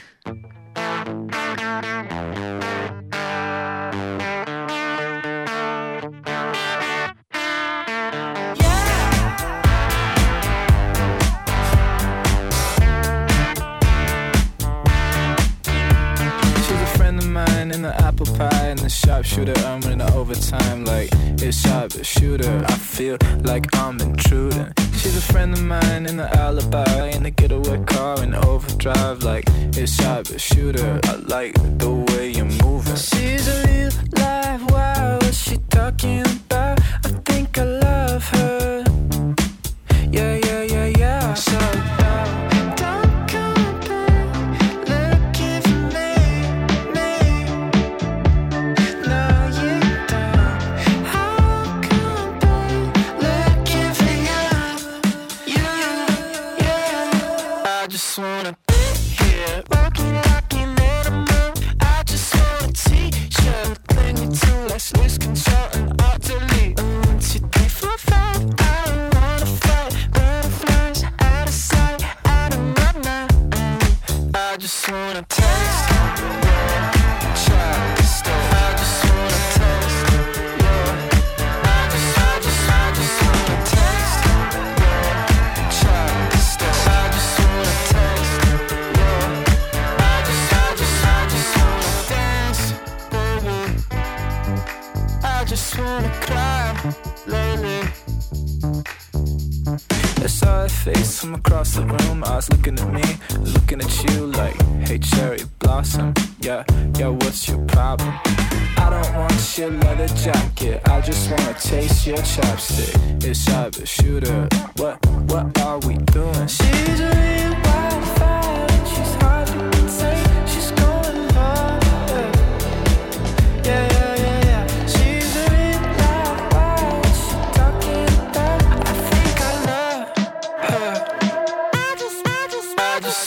She's 1.49 2.39
sharpshooter. 18.90 19.58
I'm 19.66 19.84
in 19.84 20.00
the 20.00 20.14
overtime 20.14 20.86
like 20.86 21.10
it's 21.42 21.62
sharpshooter. 21.62 22.66
I 22.68 22.74
feel 22.74 23.18
like 23.42 23.66
I'm 23.76 24.00
intruding. 24.02 24.74
She's 25.00 25.18
a 25.18 25.22
friend 25.22 25.54
of 25.54 25.64
mine 25.64 26.06
in 26.06 26.18
the 26.18 26.30
alibi 26.38 27.10
in 27.10 27.24
the 27.24 27.32
getaway 27.32 27.84
car 27.86 28.22
in 28.24 28.36
overdrive 28.36 29.24
like 29.24 29.46
it's 29.78 29.94
sharpshooter. 29.94 31.00
I 31.04 31.16
like 31.16 31.54
the 31.78 31.92
way 31.92 32.32
you're 32.32 32.54
moving. 32.64 32.96
She's 32.96 33.48
a 33.48 33.68
real 33.68 33.92
life 34.18 34.39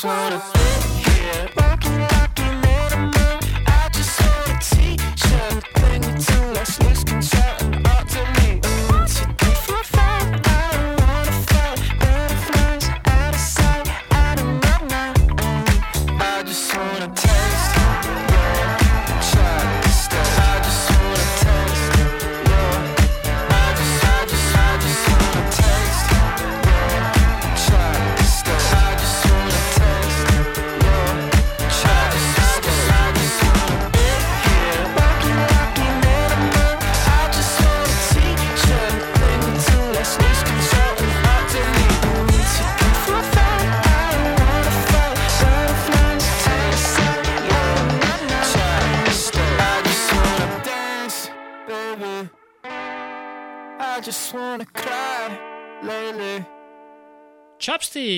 just, 0.05 0.11
I 0.11 0.31
just 0.31 0.57
wanna 0.57 0.62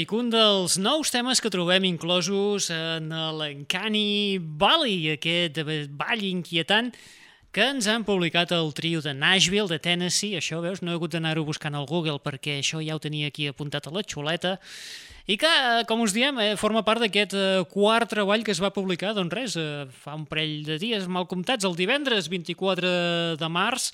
Chopstick, 0.04 0.12
un 0.12 0.28
dels 0.28 0.76
nous 0.78 1.10
temes 1.10 1.40
que 1.40 1.48
trobem 1.48 1.84
inclosos 1.84 2.68
en 2.70 3.08
l'Encani 3.08 4.38
Valley, 4.38 5.14
aquest 5.14 5.56
ball 5.96 6.20
inquietant 6.20 6.92
que 7.54 7.62
ens 7.62 7.86
han 7.88 8.04
publicat 8.04 8.52
el 8.52 8.72
trio 8.74 9.00
de 9.00 9.14
Nashville, 9.14 9.68
de 9.68 9.78
Tennessee. 9.78 10.36
Això, 10.36 10.60
veus, 10.60 10.82
no 10.82 10.92
he 10.92 10.98
hagut 10.98 11.14
d'anar-ho 11.14 11.44
buscant 11.44 11.74
al 11.74 11.86
Google 11.86 12.18
perquè 12.20 12.58
això 12.58 12.82
ja 12.84 12.96
ho 12.96 13.00
tenia 13.00 13.28
aquí 13.28 13.46
apuntat 13.48 13.86
a 13.86 13.94
la 13.94 14.02
xuleta. 14.02 14.58
I 15.26 15.38
que, 15.38 15.48
eh, 15.48 15.84
com 15.88 16.02
us 16.02 16.12
diem, 16.12 16.38
eh, 16.38 16.56
forma 16.56 16.84
part 16.84 17.00
d'aquest 17.00 17.32
eh, 17.32 17.64
quart 17.70 18.10
treball 18.10 18.44
que 18.44 18.52
es 18.52 18.60
va 18.60 18.74
publicar, 18.74 19.14
doncs 19.14 19.32
res, 19.32 19.56
eh, 19.56 19.86
fa 19.88 20.14
un 20.14 20.26
parell 20.26 20.64
de 20.64 20.78
dies 20.78 21.08
mal 21.08 21.26
comptats, 21.26 21.64
el 21.64 21.76
divendres 21.76 22.28
24 22.28 23.36
de 23.38 23.48
març, 23.48 23.92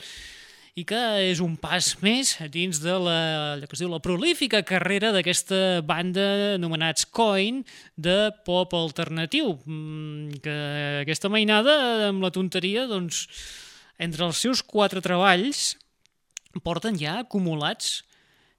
i 0.79 0.85
que 0.87 1.01
és 1.31 1.41
un 1.43 1.57
pas 1.61 1.87
més 2.05 2.35
dins 2.53 2.81
de 2.83 2.95
la, 3.03 3.17
allò 3.57 3.69
que 3.69 3.77
es 3.77 3.83
diu, 3.83 3.91
la 3.91 4.03
prolífica 4.03 4.63
carrera 4.67 5.11
d'aquesta 5.15 5.81
banda 5.87 6.57
anomenats 6.57 7.09
Coin 7.11 7.63
de 7.97 8.31
pop 8.47 8.75
alternatiu, 8.79 9.57
mm, 9.65 10.41
que 10.45 10.57
aquesta 11.03 11.33
mainada 11.33 11.75
amb 12.11 12.23
la 12.23 12.33
tonteria, 12.35 12.87
doncs, 12.91 13.27
entre 14.01 14.25
els 14.29 14.41
seus 14.41 14.63
quatre 14.63 15.03
treballs 15.05 15.75
porten 16.65 16.97
ja 16.99 17.21
acumulats 17.21 18.01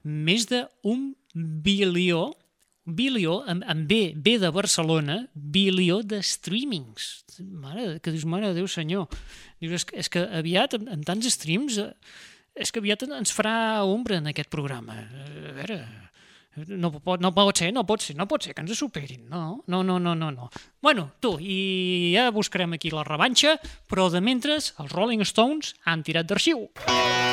més 0.04 0.48
d'un 0.50 1.12
bilió 1.34 2.32
bilió, 2.86 3.42
amb, 3.48 3.64
amb 3.70 3.88
B, 3.88 4.14
B 4.16 4.38
de 4.42 4.50
Barcelona, 4.50 5.28
bilió 5.34 6.02
de 6.04 6.22
streamings. 6.26 7.24
Mare, 7.40 8.00
que 8.02 8.14
dius, 8.14 8.26
mare 8.26 8.52
de 8.52 8.62
Déu 8.62 8.68
senyor. 8.68 9.08
Dius, 9.62 9.82
és, 9.82 9.88
és 10.04 10.12
que 10.12 10.26
aviat, 10.42 10.76
amb, 10.78 10.90
amb 10.98 11.08
tants 11.08 11.30
streams, 11.36 11.78
eh, 11.82 11.92
és 12.58 12.74
que 12.74 12.82
aviat 12.82 13.06
ens 13.08 13.34
farà 13.34 13.84
ombra 13.88 14.20
en 14.20 14.32
aquest 14.32 14.52
programa. 14.54 14.98
Eh, 14.98 15.52
A 15.52 15.58
veure, 15.62 15.80
no 16.76 16.92
pot, 17.00 17.22
no 17.24 17.32
pot 17.32 17.58
ser, 17.62 17.72
no 17.72 17.86
pot 17.88 18.04
ser, 18.04 18.18
no 18.20 18.28
pot 18.28 18.44
ser 18.44 18.54
que 18.56 18.66
ens 18.66 18.76
superin. 18.78 19.24
No, 19.30 19.62
no, 19.68 19.84
no, 19.88 20.00
no, 20.04 20.16
no. 20.16 20.32
no. 20.36 20.50
Bueno, 20.84 21.12
tu, 21.24 21.38
i 21.40 22.12
ja 22.16 22.30
buscarem 22.36 22.74
aquí 22.76 22.92
la 22.92 23.06
revanxa, 23.08 23.56
però 23.88 24.10
de 24.12 24.20
mentres 24.20 24.74
els 24.82 24.92
Rolling 24.92 25.24
Stones 25.24 25.76
han 25.86 26.04
tirat 26.04 26.28
d'arxiu. 26.28 26.68
Yeah, 26.88 27.31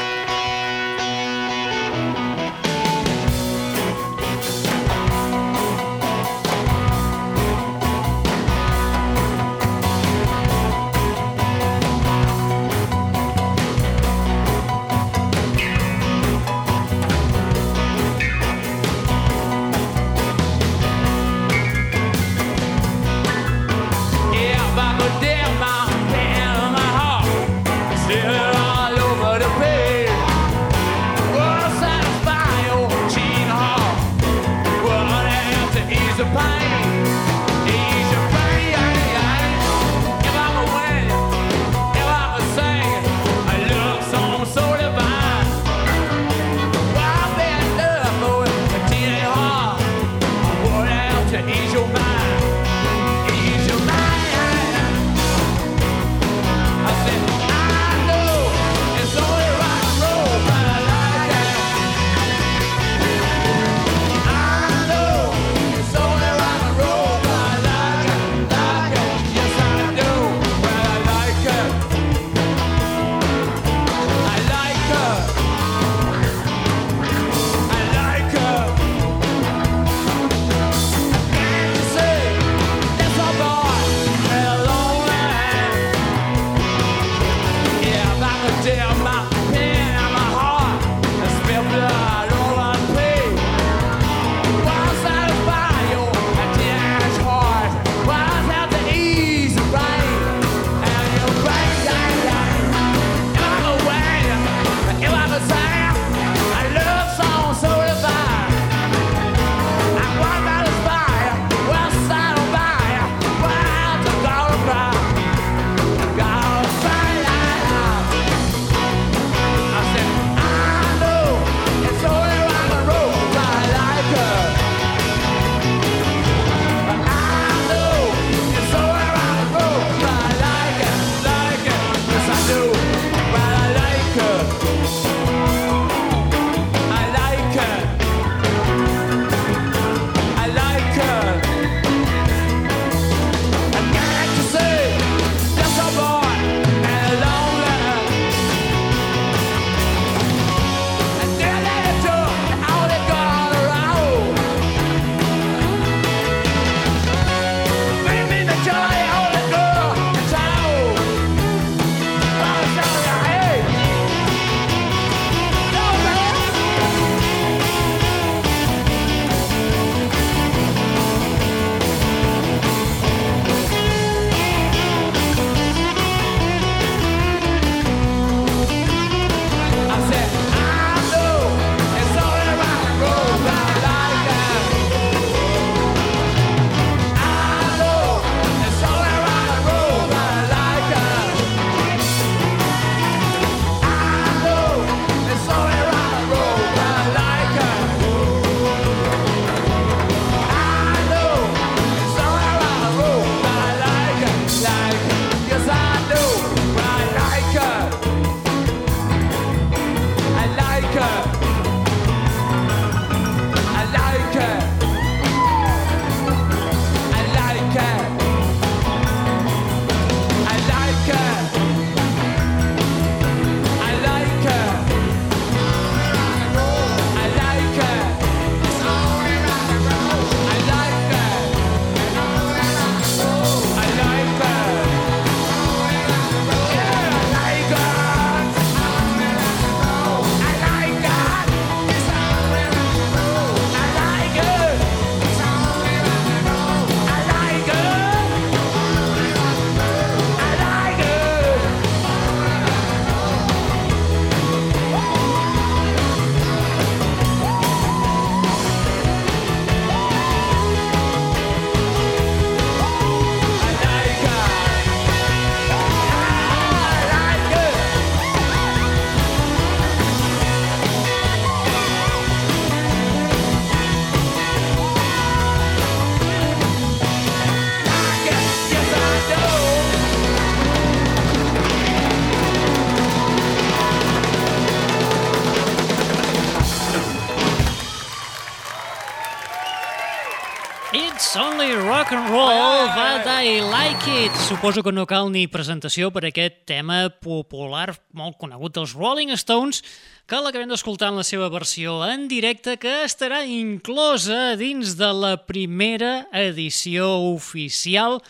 rock 292.08 292.12
and 292.12 292.30
roll, 292.30 292.86
but 292.94 293.26
I 293.26 293.60
like 293.60 294.06
it. 294.08 294.32
Suposo 294.48 294.82
que 294.82 294.92
no 294.92 295.04
cal 295.06 295.28
ni 295.30 295.46
presentació 295.50 296.08
per 296.14 296.24
aquest 296.28 296.64
tema 296.68 297.08
popular 297.20 297.92
molt 298.16 298.38
conegut 298.40 298.76
dels 298.76 298.94
Rolling 298.96 299.32
Stones, 299.36 299.82
que 300.28 300.40
l'acabem 300.40 300.70
d'escoltar 300.70 301.10
en 301.12 301.20
la 301.20 301.26
seva 301.26 301.50
versió 301.52 301.98
en 302.06 302.28
directe, 302.28 302.78
que 302.80 303.04
estarà 303.04 303.42
inclosa 303.44 304.56
dins 304.56 304.96
de 304.96 305.10
la 305.12 305.36
primera 305.44 306.28
edició 306.32 307.10
oficial 307.34 308.22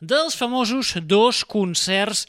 dels 0.00 0.36
famosos 0.38 0.94
dos 1.02 1.44
concerts 1.44 2.28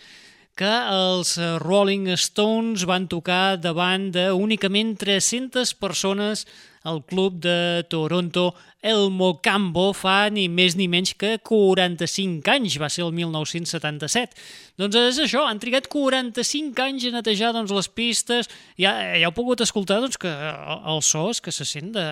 que 0.56 0.72
els 0.72 1.36
Rolling 1.62 2.08
Stones 2.16 2.86
van 2.88 3.10
tocar 3.12 3.60
davant 3.60 4.10
de 4.16 4.32
únicament 4.32 4.96
300 4.98 5.76
persones 5.78 6.48
al 6.86 7.02
club 7.04 7.40
de 7.42 7.84
Toronto 7.90 8.54
El 8.86 9.10
Mocambo 9.10 9.88
fa 9.98 10.30
ni 10.30 10.46
més 10.46 10.76
ni 10.78 10.86
menys 10.92 11.16
que 11.18 11.34
45 11.42 12.54
anys, 12.54 12.78
va 12.82 12.90
ser 12.94 13.04
el 13.08 13.12
1977. 13.18 14.38
Doncs 14.78 15.00
és 15.02 15.22
això, 15.26 15.44
han 15.50 15.62
trigat 15.62 15.90
45 15.90 16.86
anys 16.86 17.08
a 17.10 17.16
netejar 17.18 17.52
doncs, 17.58 17.74
les 17.74 17.90
pistes, 17.90 18.52
ja, 18.78 18.94
ja 19.18 19.26
heu 19.26 19.34
pogut 19.34 19.66
escoltar 19.66 19.98
doncs, 20.04 20.20
que 20.22 20.30
el 20.30 21.02
so 21.02 21.32
és 21.34 21.42
que 21.42 21.54
se 21.56 21.66
sent 21.66 21.96
de... 21.98 22.06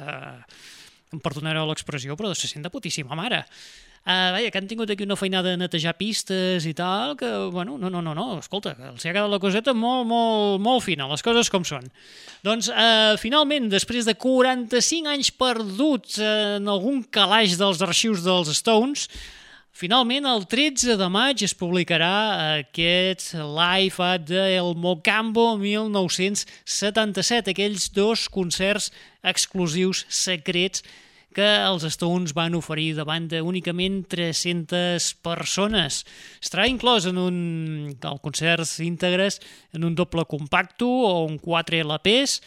Em 1.14 1.22
perdonareu 1.22 1.68
l'expressió, 1.70 2.18
però 2.18 2.34
se 2.34 2.50
sent 2.50 2.66
de 2.66 2.74
putíssima 2.74 3.14
mare. 3.14 3.44
Uh, 4.04 4.34
vaja, 4.36 4.50
que 4.52 4.60
han 4.60 4.66
tingut 4.68 4.90
aquí 4.92 5.06
una 5.08 5.16
feinada 5.16 5.54
de 5.54 5.60
netejar 5.62 5.94
pistes 5.96 6.66
i 6.68 6.74
tal, 6.76 7.14
que, 7.16 7.30
bueno, 7.54 7.78
no, 7.80 7.88
no, 7.88 8.02
no, 8.04 8.12
no, 8.18 8.26
escolta, 8.42 8.74
els 8.90 9.06
ha 9.06 9.14
quedat 9.14 9.32
la 9.32 9.40
coseta 9.40 9.72
molt, 9.72 10.04
molt, 10.10 10.60
molt 10.60 10.84
fina, 10.84 11.08
les 11.08 11.24
coses 11.24 11.48
com 11.54 11.64
són. 11.64 11.88
Doncs, 12.44 12.68
uh, 12.68 13.14
finalment, 13.22 13.70
després 13.72 14.04
de 14.04 14.18
45 14.20 15.08
anys 15.08 15.32
perduts 15.32 16.20
en 16.20 16.68
algun 16.68 17.00
calaix 17.16 17.56
dels 17.62 17.80
arxius 17.88 18.26
dels 18.28 18.52
Stones, 18.60 19.08
Finalment, 19.74 20.28
el 20.30 20.44
13 20.46 20.94
de 21.00 21.06
maig 21.10 21.42
es 21.42 21.56
publicarà 21.58 22.60
aquest 22.60 23.32
live 23.34 24.04
at 24.06 24.30
El 24.30 24.76
Mocambo 24.78 25.56
1977, 25.58 27.56
aquells 27.56 27.88
dos 27.90 28.28
concerts 28.30 28.92
exclusius 29.26 30.04
secrets 30.14 30.86
que 31.36 31.48
els 31.66 31.86
Stones 31.94 32.36
van 32.38 32.56
oferir 32.58 32.94
de 32.96 33.06
únicament 33.42 34.04
300 34.10 35.10
persones. 35.26 36.04
Estarà 36.42 36.68
inclòs 36.70 37.10
en 37.10 37.20
un 37.22 37.40
el 37.94 38.22
concerts 38.24 38.78
íntegres 38.84 39.40
en 39.74 39.84
un 39.90 39.98
doble 39.98 40.26
compacto 40.30 40.88
o 40.88 41.26
un 41.26 41.40
4 41.42 41.82
LPs, 41.84 42.40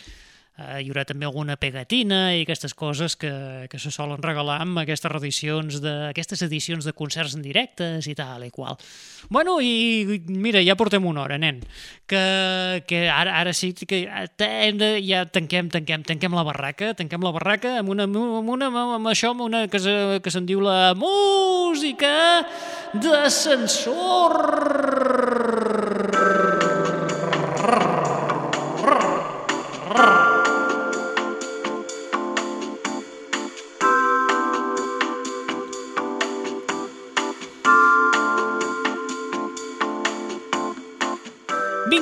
Uh, 0.56 0.78
hi 0.80 0.86
haurà 0.88 1.02
també 1.04 1.26
alguna 1.28 1.58
pegatina 1.60 2.30
i 2.32 2.46
aquestes 2.46 2.72
coses 2.72 3.12
que, 3.20 3.28
que 3.68 3.76
se 3.76 3.90
solen 3.92 4.22
regalar 4.24 4.62
amb 4.64 4.78
aquestes 4.80 5.12
edicions 5.18 5.82
de, 5.84 5.92
aquestes 6.14 6.40
edicions 6.46 6.86
de 6.88 6.94
concerts 6.96 7.34
en 7.36 7.42
directes 7.44 8.08
i 8.08 8.14
tal 8.16 8.46
i 8.46 8.48
qual. 8.54 8.78
Bueno, 9.28 9.58
i 9.60 10.22
mira, 10.32 10.62
ja 10.64 10.72
portem 10.80 11.04
una 11.04 11.26
hora, 11.26 11.36
nen, 11.36 11.60
que, 12.08 12.22
que 12.88 13.02
ara, 13.12 13.36
ara 13.42 13.52
sí 13.52 13.74
que 13.76 14.08
ja 14.08 15.20
tanquem, 15.28 15.68
tanquem, 15.68 16.02
tanquem 16.08 16.32
la 16.32 16.46
barraca, 16.48 16.94
tanquem 16.96 17.20
la 17.20 17.34
barraca 17.36 17.76
amb 17.82 17.92
una, 17.92 18.08
amb 18.08 18.48
una 18.56 18.72
amb 18.72 19.12
això, 19.12 19.34
amb 19.36 19.44
una 19.50 19.66
que, 19.68 19.76
se, 19.82 19.92
que 20.24 20.32
se'n 20.32 20.48
diu 20.48 20.64
la 20.64 20.94
música 20.96 22.46
d'ascensor. 22.96 24.40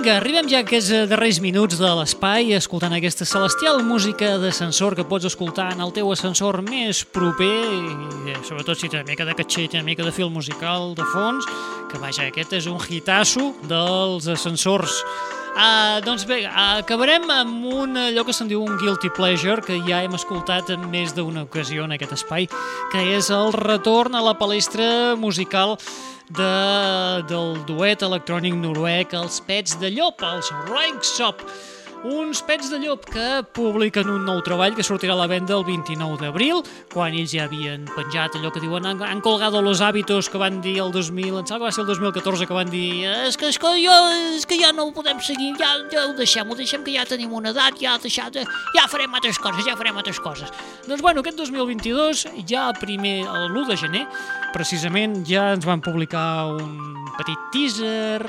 Vinga, 0.05 0.19
arribem 0.21 0.49
ja 0.53 0.59
a 0.61 0.65
aquests 0.67 0.91
eh, 0.93 0.99
darrers 1.09 1.39
minuts 1.41 1.79
de 1.81 1.89
l'espai 1.97 2.51
escoltant 2.53 2.93
aquesta 2.93 3.25
celestial 3.25 3.79
música 3.89 4.35
d'ascensor 4.43 4.93
que 4.99 5.07
pots 5.09 5.25
escoltar 5.31 5.71
en 5.73 5.81
el 5.81 5.95
teu 5.97 6.11
ascensor 6.13 6.59
més 6.67 7.01
proper 7.09 7.49
i 7.49 8.35
eh, 8.35 8.37
sobretot 8.45 8.77
si 8.77 8.91
té 8.93 9.01
una 9.01 9.09
mica 9.09 9.25
de 9.25 9.33
catxer, 9.39 9.65
té 9.73 9.81
una 9.81 9.89
mica 9.89 10.05
de 10.05 10.13
fil 10.13 10.29
musical 10.29 10.93
de 10.93 11.09
fons, 11.15 11.49
que 11.89 12.03
vaja, 12.05 12.29
aquest 12.29 12.53
és 12.61 12.69
un 12.69 12.77
hitasso 12.85 13.55
dels 13.65 14.29
ascensors. 14.29 15.01
Uh, 15.55 16.03
doncs 16.05 16.29
bé, 16.29 16.43
acabarem 16.51 17.25
amb 17.31 17.65
un 17.73 17.97
allò 18.05 18.29
que 18.29 18.37
se'n 18.37 18.51
diu 18.51 18.61
un 18.61 18.77
guilty 18.77 19.09
pleasure 19.17 19.65
que 19.65 19.81
ja 19.89 20.03
hem 20.05 20.19
escoltat 20.19 20.75
en 20.75 20.85
més 20.93 21.15
d'una 21.17 21.47
ocasió 21.49 21.89
en 21.89 21.97
aquest 21.97 22.19
espai, 22.19 22.51
que 22.93 23.09
és 23.17 23.33
el 23.33 23.57
retorn 23.57 24.19
a 24.19 24.27
la 24.27 24.37
palestra 24.37 25.15
musical 25.17 25.79
de, 26.33 27.25
del 27.29 27.59
duet 27.69 28.03
electrònic 28.07 28.57
noruec 28.57 29.13
Els 29.19 29.41
Pets 29.45 29.77
de 29.81 29.91
Llop, 29.93 30.23
els 30.25 30.51
Rikshop. 30.71 31.45
Uns 32.05 32.43
pets 32.45 32.69
de 32.69 32.77
llop 32.83 33.07
que 33.09 33.27
publiquen 33.57 34.11
un 34.13 34.27
nou 34.29 34.43
treball 34.45 34.75
que 34.77 34.85
sortirà 34.85 35.15
a 35.15 35.23
la 35.23 35.25
venda 35.25 35.55
el 35.57 35.63
29 35.65 36.19
d'abril, 36.21 36.59
quan 36.93 37.15
ells 37.17 37.33
ja 37.33 37.47
havien 37.47 37.87
penjat 37.95 38.35
allò 38.37 38.51
que 38.53 38.61
diuen 38.61 38.85
han, 38.85 38.99
han 39.01 39.23
colgado 39.25 39.63
los 39.65 39.81
hábitos 39.81 40.29
que 40.29 40.37
van 40.37 40.59
dir 40.61 40.75
el 40.83 40.93
2000, 40.93 41.39
em 41.41 41.47
sembla 41.49 41.71
va 41.71 41.73
ser 41.73 41.81
el 41.81 41.89
2014 41.89 42.45
que 42.45 42.53
van 42.53 42.69
dir 42.69 43.07
és 43.09 43.39
que, 43.41 43.49
és 43.49 43.57
que, 43.57 43.71
jo, 43.81 43.95
és 44.37 44.45
que 44.45 44.59
ja 44.61 44.75
no 44.77 44.85
ho 44.85 44.93
podem 44.93 45.23
seguir, 45.25 45.55
ja, 45.57 45.71
ja 45.89 46.03
ho 46.05 46.13
deixem, 46.19 46.45
ho 46.45 46.59
deixem 46.59 46.85
que 46.85 46.93
ja 46.93 47.07
tenim 47.09 47.33
una 47.33 47.55
edat, 47.55 47.81
ja, 47.81 47.95
deixat, 48.03 48.37
ja 48.77 48.85
farem 48.93 49.17
altres 49.17 49.41
coses, 49.41 49.65
ja 49.65 49.73
farem 49.81 49.97
altres 49.97 50.21
coses. 50.21 50.53
Doncs 50.85 51.01
bueno, 51.01 51.25
aquest 51.25 51.41
2022, 51.41 52.27
ja 52.45 52.67
primer, 52.83 53.23
l'1 53.49 53.65
de 53.71 53.79
gener, 53.81 54.05
precisament 54.53 55.23
ja 55.25 55.55
ens 55.55 55.65
van 55.65 55.81
publicar 55.81 56.53
un 56.53 57.09
petit 57.17 57.49
teaser, 57.57 58.29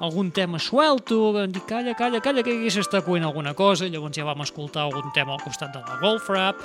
algun 0.00 0.30
tema 0.34 0.58
suelto, 0.58 1.32
vam 1.36 1.52
dir 1.52 1.62
calla, 1.68 1.94
calla, 1.96 2.20
calla, 2.20 2.44
que 2.44 2.56
aquí 2.56 2.72
s'està 2.72 3.02
coent 3.06 3.24
alguna 3.24 3.54
cosa, 3.56 3.88
llavors 3.88 4.16
ja 4.16 4.26
vam 4.26 4.44
escoltar 4.44 4.84
algun 4.84 5.12
tema 5.14 5.36
al 5.36 5.42
costat 5.44 5.72
de 5.72 5.80
la 5.80 5.98
Golf 6.02 6.28
Rap, 6.32 6.60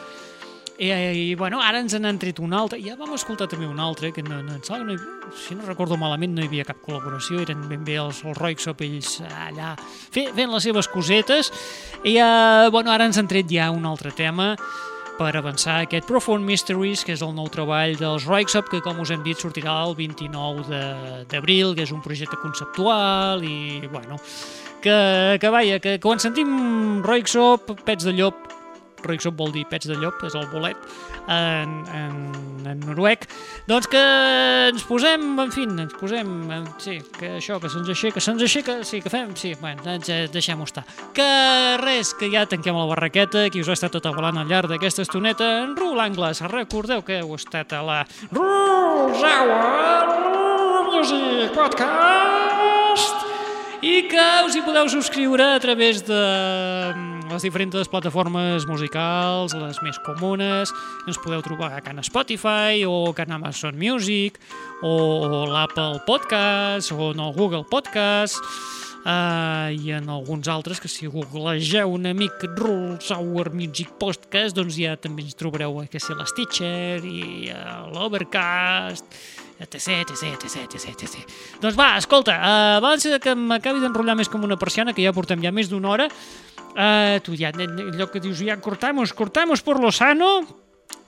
i, 0.82 0.90
i 0.90 1.36
bueno, 1.38 1.60
ara 1.62 1.78
ens 1.84 1.94
n'han 1.94 2.18
tret 2.18 2.40
un 2.42 2.56
altre, 2.58 2.80
ja 2.82 2.96
vam 2.98 3.14
escoltar 3.14 3.46
també 3.52 3.68
un 3.70 3.80
altre, 3.80 4.10
que 4.16 4.24
no, 4.26 4.42
no, 4.42 4.58
no, 4.58 4.84
no, 4.88 4.96
si 5.38 5.56
no 5.56 5.68
recordo 5.68 5.98
malament 6.00 6.34
no 6.34 6.42
hi 6.42 6.50
havia 6.50 6.66
cap 6.66 6.80
col·laboració, 6.82 7.44
eren 7.46 7.68
ben 7.70 7.84
bé 7.86 8.00
els, 8.02 8.24
els 8.26 8.40
Roixop, 8.40 8.82
ells 8.82 9.20
allà 9.30 9.76
fent, 9.84 10.32
fent 10.34 10.50
les 10.50 10.66
seves 10.66 10.90
cosetes, 10.90 11.52
i 12.02 12.18
uh, 12.18 12.72
bueno, 12.74 12.90
ara 12.92 13.06
ens 13.06 13.22
han 13.22 13.30
tret 13.30 13.52
ja 13.52 13.70
un 13.72 13.86
altre 13.86 14.10
tema, 14.18 14.56
per 15.22 15.36
avançar 15.38 15.82
aquest 15.84 16.08
Profound 16.10 16.46
Mysteries, 16.48 17.04
que 17.06 17.14
és 17.14 17.22
el 17.22 17.36
nou 17.38 17.46
treball 17.54 17.94
dels 18.00 18.26
Rikesop, 18.26 18.72
que 18.72 18.82
com 18.82 19.02
us 19.04 19.12
hem 19.14 19.22
dit 19.26 19.38
sortirà 19.38 19.76
el 19.86 19.94
29 20.00 20.80
d'abril, 21.30 21.76
que 21.78 21.86
és 21.86 21.94
un 21.94 22.02
projecte 22.02 22.40
conceptual 22.42 23.46
i, 23.46 23.84
bueno, 23.92 24.18
que, 24.82 24.98
que 25.38 25.54
vaja, 25.54 25.78
que 25.84 26.00
quan 26.02 26.22
sentim 26.24 27.04
Rikesop, 27.06 27.76
pets 27.86 28.10
de 28.10 28.16
llop, 28.18 28.61
Rikesop 29.06 29.38
vol 29.40 29.54
dir 29.56 29.66
pets 29.70 29.90
de 29.90 29.98
llop, 30.00 30.22
és 30.28 30.36
el 30.38 30.48
bolet, 30.52 30.78
en, 31.32 31.76
en, 31.96 32.18
en 32.68 32.84
noruec, 32.86 33.28
doncs 33.70 33.90
que 33.92 34.02
ens 34.70 34.86
posem, 34.88 35.26
en 35.42 35.54
fi, 35.54 35.66
ens 35.68 35.96
posem, 36.00 36.32
sí, 36.82 37.00
que 37.18 37.36
això, 37.40 37.60
que 37.62 37.72
se'ns 37.72 37.92
aixeca, 37.94 38.24
se'ns 38.24 38.46
aixeca, 38.46 38.80
sí, 38.88 39.02
que 39.04 39.12
fem, 39.14 39.34
sí, 39.40 39.54
bueno, 39.62 39.84
doncs 39.86 40.12
deixem-ho 40.34 40.68
estar. 40.68 40.86
Que 41.18 41.28
res, 41.82 42.14
que 42.18 42.32
ja 42.34 42.46
tanquem 42.50 42.78
la 42.78 42.88
barraqueta, 42.90 43.48
qui 43.54 43.64
us 43.64 43.72
ha 43.72 43.78
estat 43.78 43.96
tot 43.98 44.10
avalant 44.10 44.42
al 44.42 44.50
llarg 44.52 44.72
d'aquesta 44.72 45.06
estoneta, 45.08 45.52
en 45.66 45.76
Rul 45.80 46.00
Angles, 46.04 46.44
recordeu 46.52 47.06
que 47.06 47.22
heu 47.22 47.36
estat 47.38 47.74
a 47.78 47.84
la 47.86 48.02
Rules 48.32 49.22
Hour 49.26 50.92
Music 50.92 51.54
Podcast 51.56 53.28
i 53.82 54.04
que 54.06 54.26
us 54.46 54.54
hi 54.54 54.62
podeu 54.62 54.86
subscriure 54.94 55.42
a 55.56 55.60
través 55.60 56.04
de 56.06 56.22
les 57.32 57.42
diferents 57.42 57.90
plataformes 57.90 58.68
musicals, 58.70 59.56
les 59.58 59.80
més 59.82 59.98
comunes. 60.06 60.70
Ens 61.10 61.20
podeu 61.24 61.42
trobar 61.42 61.72
a 61.74 61.82
Can 61.82 62.02
Spotify 62.06 62.86
o 62.86 63.10
Can 63.18 63.34
Amazon 63.34 63.80
Music 63.82 64.38
o, 64.84 64.94
o 65.26 65.46
l'Apple 65.50 66.04
Podcast 66.06 66.94
o 66.94 67.10
en 67.16 67.26
el 67.26 67.34
Google 67.34 67.66
Podcast 67.66 68.38
uh, 69.06 69.70
i 69.74 69.94
en 69.96 70.10
alguns 70.10 70.50
altres 70.52 70.82
que 70.82 70.90
si 70.92 71.10
googlegeu 71.10 71.94
una 71.94 72.14
mica 72.18 72.50
Rules 72.58 73.12
Hour 73.12 73.52
Music 73.54 73.94
Podcast 74.02 74.58
doncs 74.58 74.78
ja 74.80 74.96
també 75.00 75.26
ens 75.26 75.38
trobareu 75.38 75.82
que 75.92 76.02
si 76.02 76.18
l'Stitcher 76.18 77.00
i 77.06 77.52
uh, 77.54 77.88
l'Overcast 77.94 79.08
etc, 79.62 80.10
etc, 80.10 80.34
etc, 80.42 80.66
etc, 80.66 81.04
etc. 81.06 81.36
Doncs 81.62 81.78
va, 81.78 81.94
escolta, 82.02 82.34
uh, 82.34 82.78
abans 82.80 83.06
que 83.22 83.36
m'acabi 83.38 83.84
d'enrotllar 83.84 84.18
més 84.18 84.32
com 84.32 84.42
una 84.48 84.58
persiana, 84.58 84.96
que 84.98 85.06
ja 85.06 85.14
portem 85.14 85.44
ja 85.44 85.54
més 85.54 85.70
d'una 85.70 85.92
hora, 85.92 86.08
uh, 86.10 87.20
tu 87.22 87.38
ja, 87.38 87.54
allò 87.54 88.10
que 88.10 88.24
dius, 88.24 88.42
ja 88.42 88.58
cortamos, 88.58 89.14
cortamos 89.14 89.62
por 89.62 89.80
lo 89.80 89.94
sano, 89.94 90.42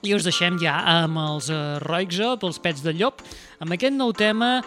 i 0.06 0.14
us 0.14 0.26
deixem 0.26 0.58
ja 0.62 0.76
amb 1.00 1.18
els 1.18 1.50
uh, 1.50 1.80
Roixop, 1.82 2.46
els 2.46 2.60
pets 2.62 2.84
de 2.84 2.94
llop, 2.94 3.24
amb 3.58 3.74
aquest 3.74 3.96
nou 3.96 4.14
tema 4.14 4.58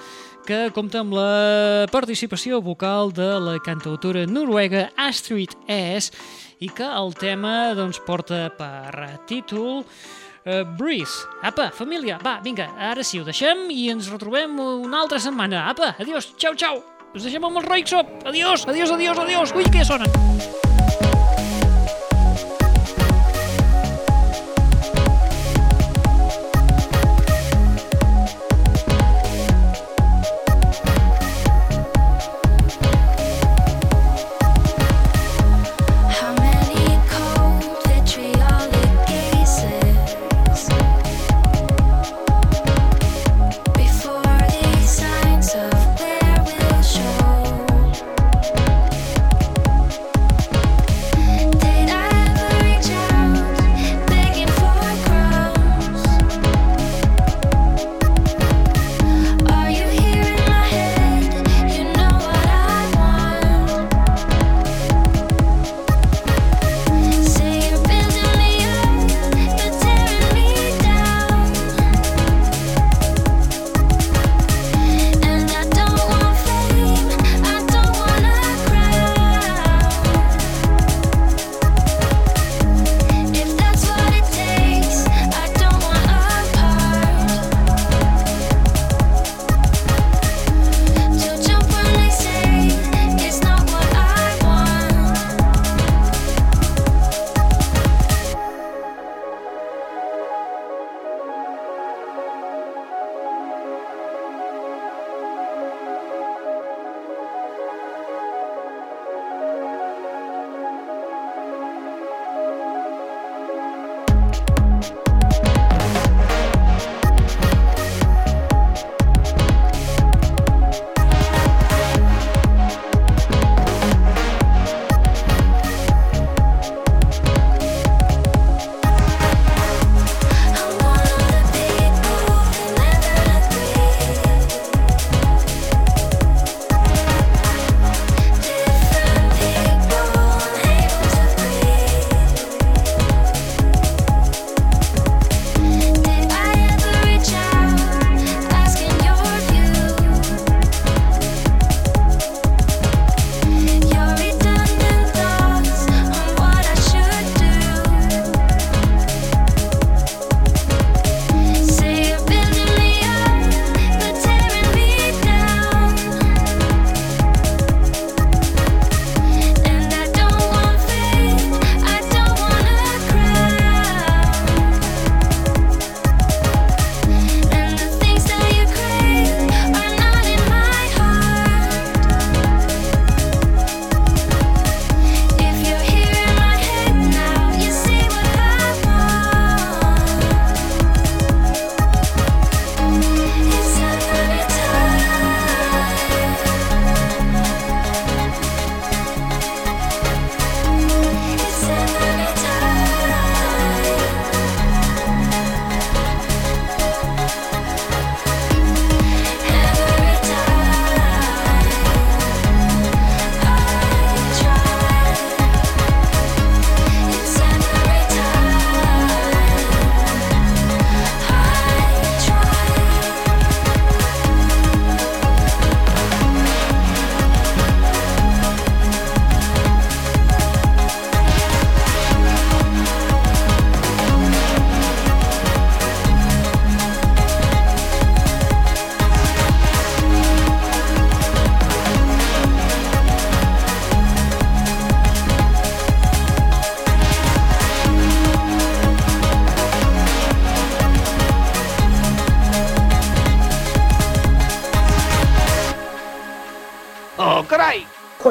que 0.47 0.69
compta 0.71 1.01
amb 1.03 1.11
la 1.11 1.87
participació 1.91 2.61
vocal 2.63 3.11
de 3.11 3.27
la 3.43 3.57
cantautora 3.63 4.23
noruega 4.29 4.85
Astrid 4.95 5.57
S 5.67 6.13
i 6.63 6.69
que 6.71 6.87
el 6.87 7.11
tema 7.19 7.73
doncs, 7.75 7.99
porta 8.07 8.47
per 8.55 9.17
títol 9.27 9.83
Uh, 10.47 10.63
Breeze. 10.63 11.25
Apa, 11.43 11.65
família, 11.75 12.15
va, 12.23 12.37
vinga, 12.39 12.69
ara 12.79 13.03
sí, 13.03 13.19
ho 13.19 13.25
deixem 13.27 13.65
i 13.67 13.89
ens 13.91 14.07
retrobem 14.07 14.53
una 14.63 15.01
altra 15.01 15.19
setmana. 15.19 15.65
Apa, 15.73 15.91
adiós, 15.99 16.29
xau, 16.39 16.55
xau. 16.55 16.79
Us 17.11 17.27
deixem 17.27 17.43
amb 17.43 17.59
el 17.59 17.67
Roixop. 17.67 18.15
Adiós, 18.23 18.63
adiós, 18.63 18.95
adiós, 18.95 19.19
adiós. 19.27 19.55
Ui, 19.59 19.67
que 19.67 19.83
ja 19.83 19.91
sonen. 19.91 20.76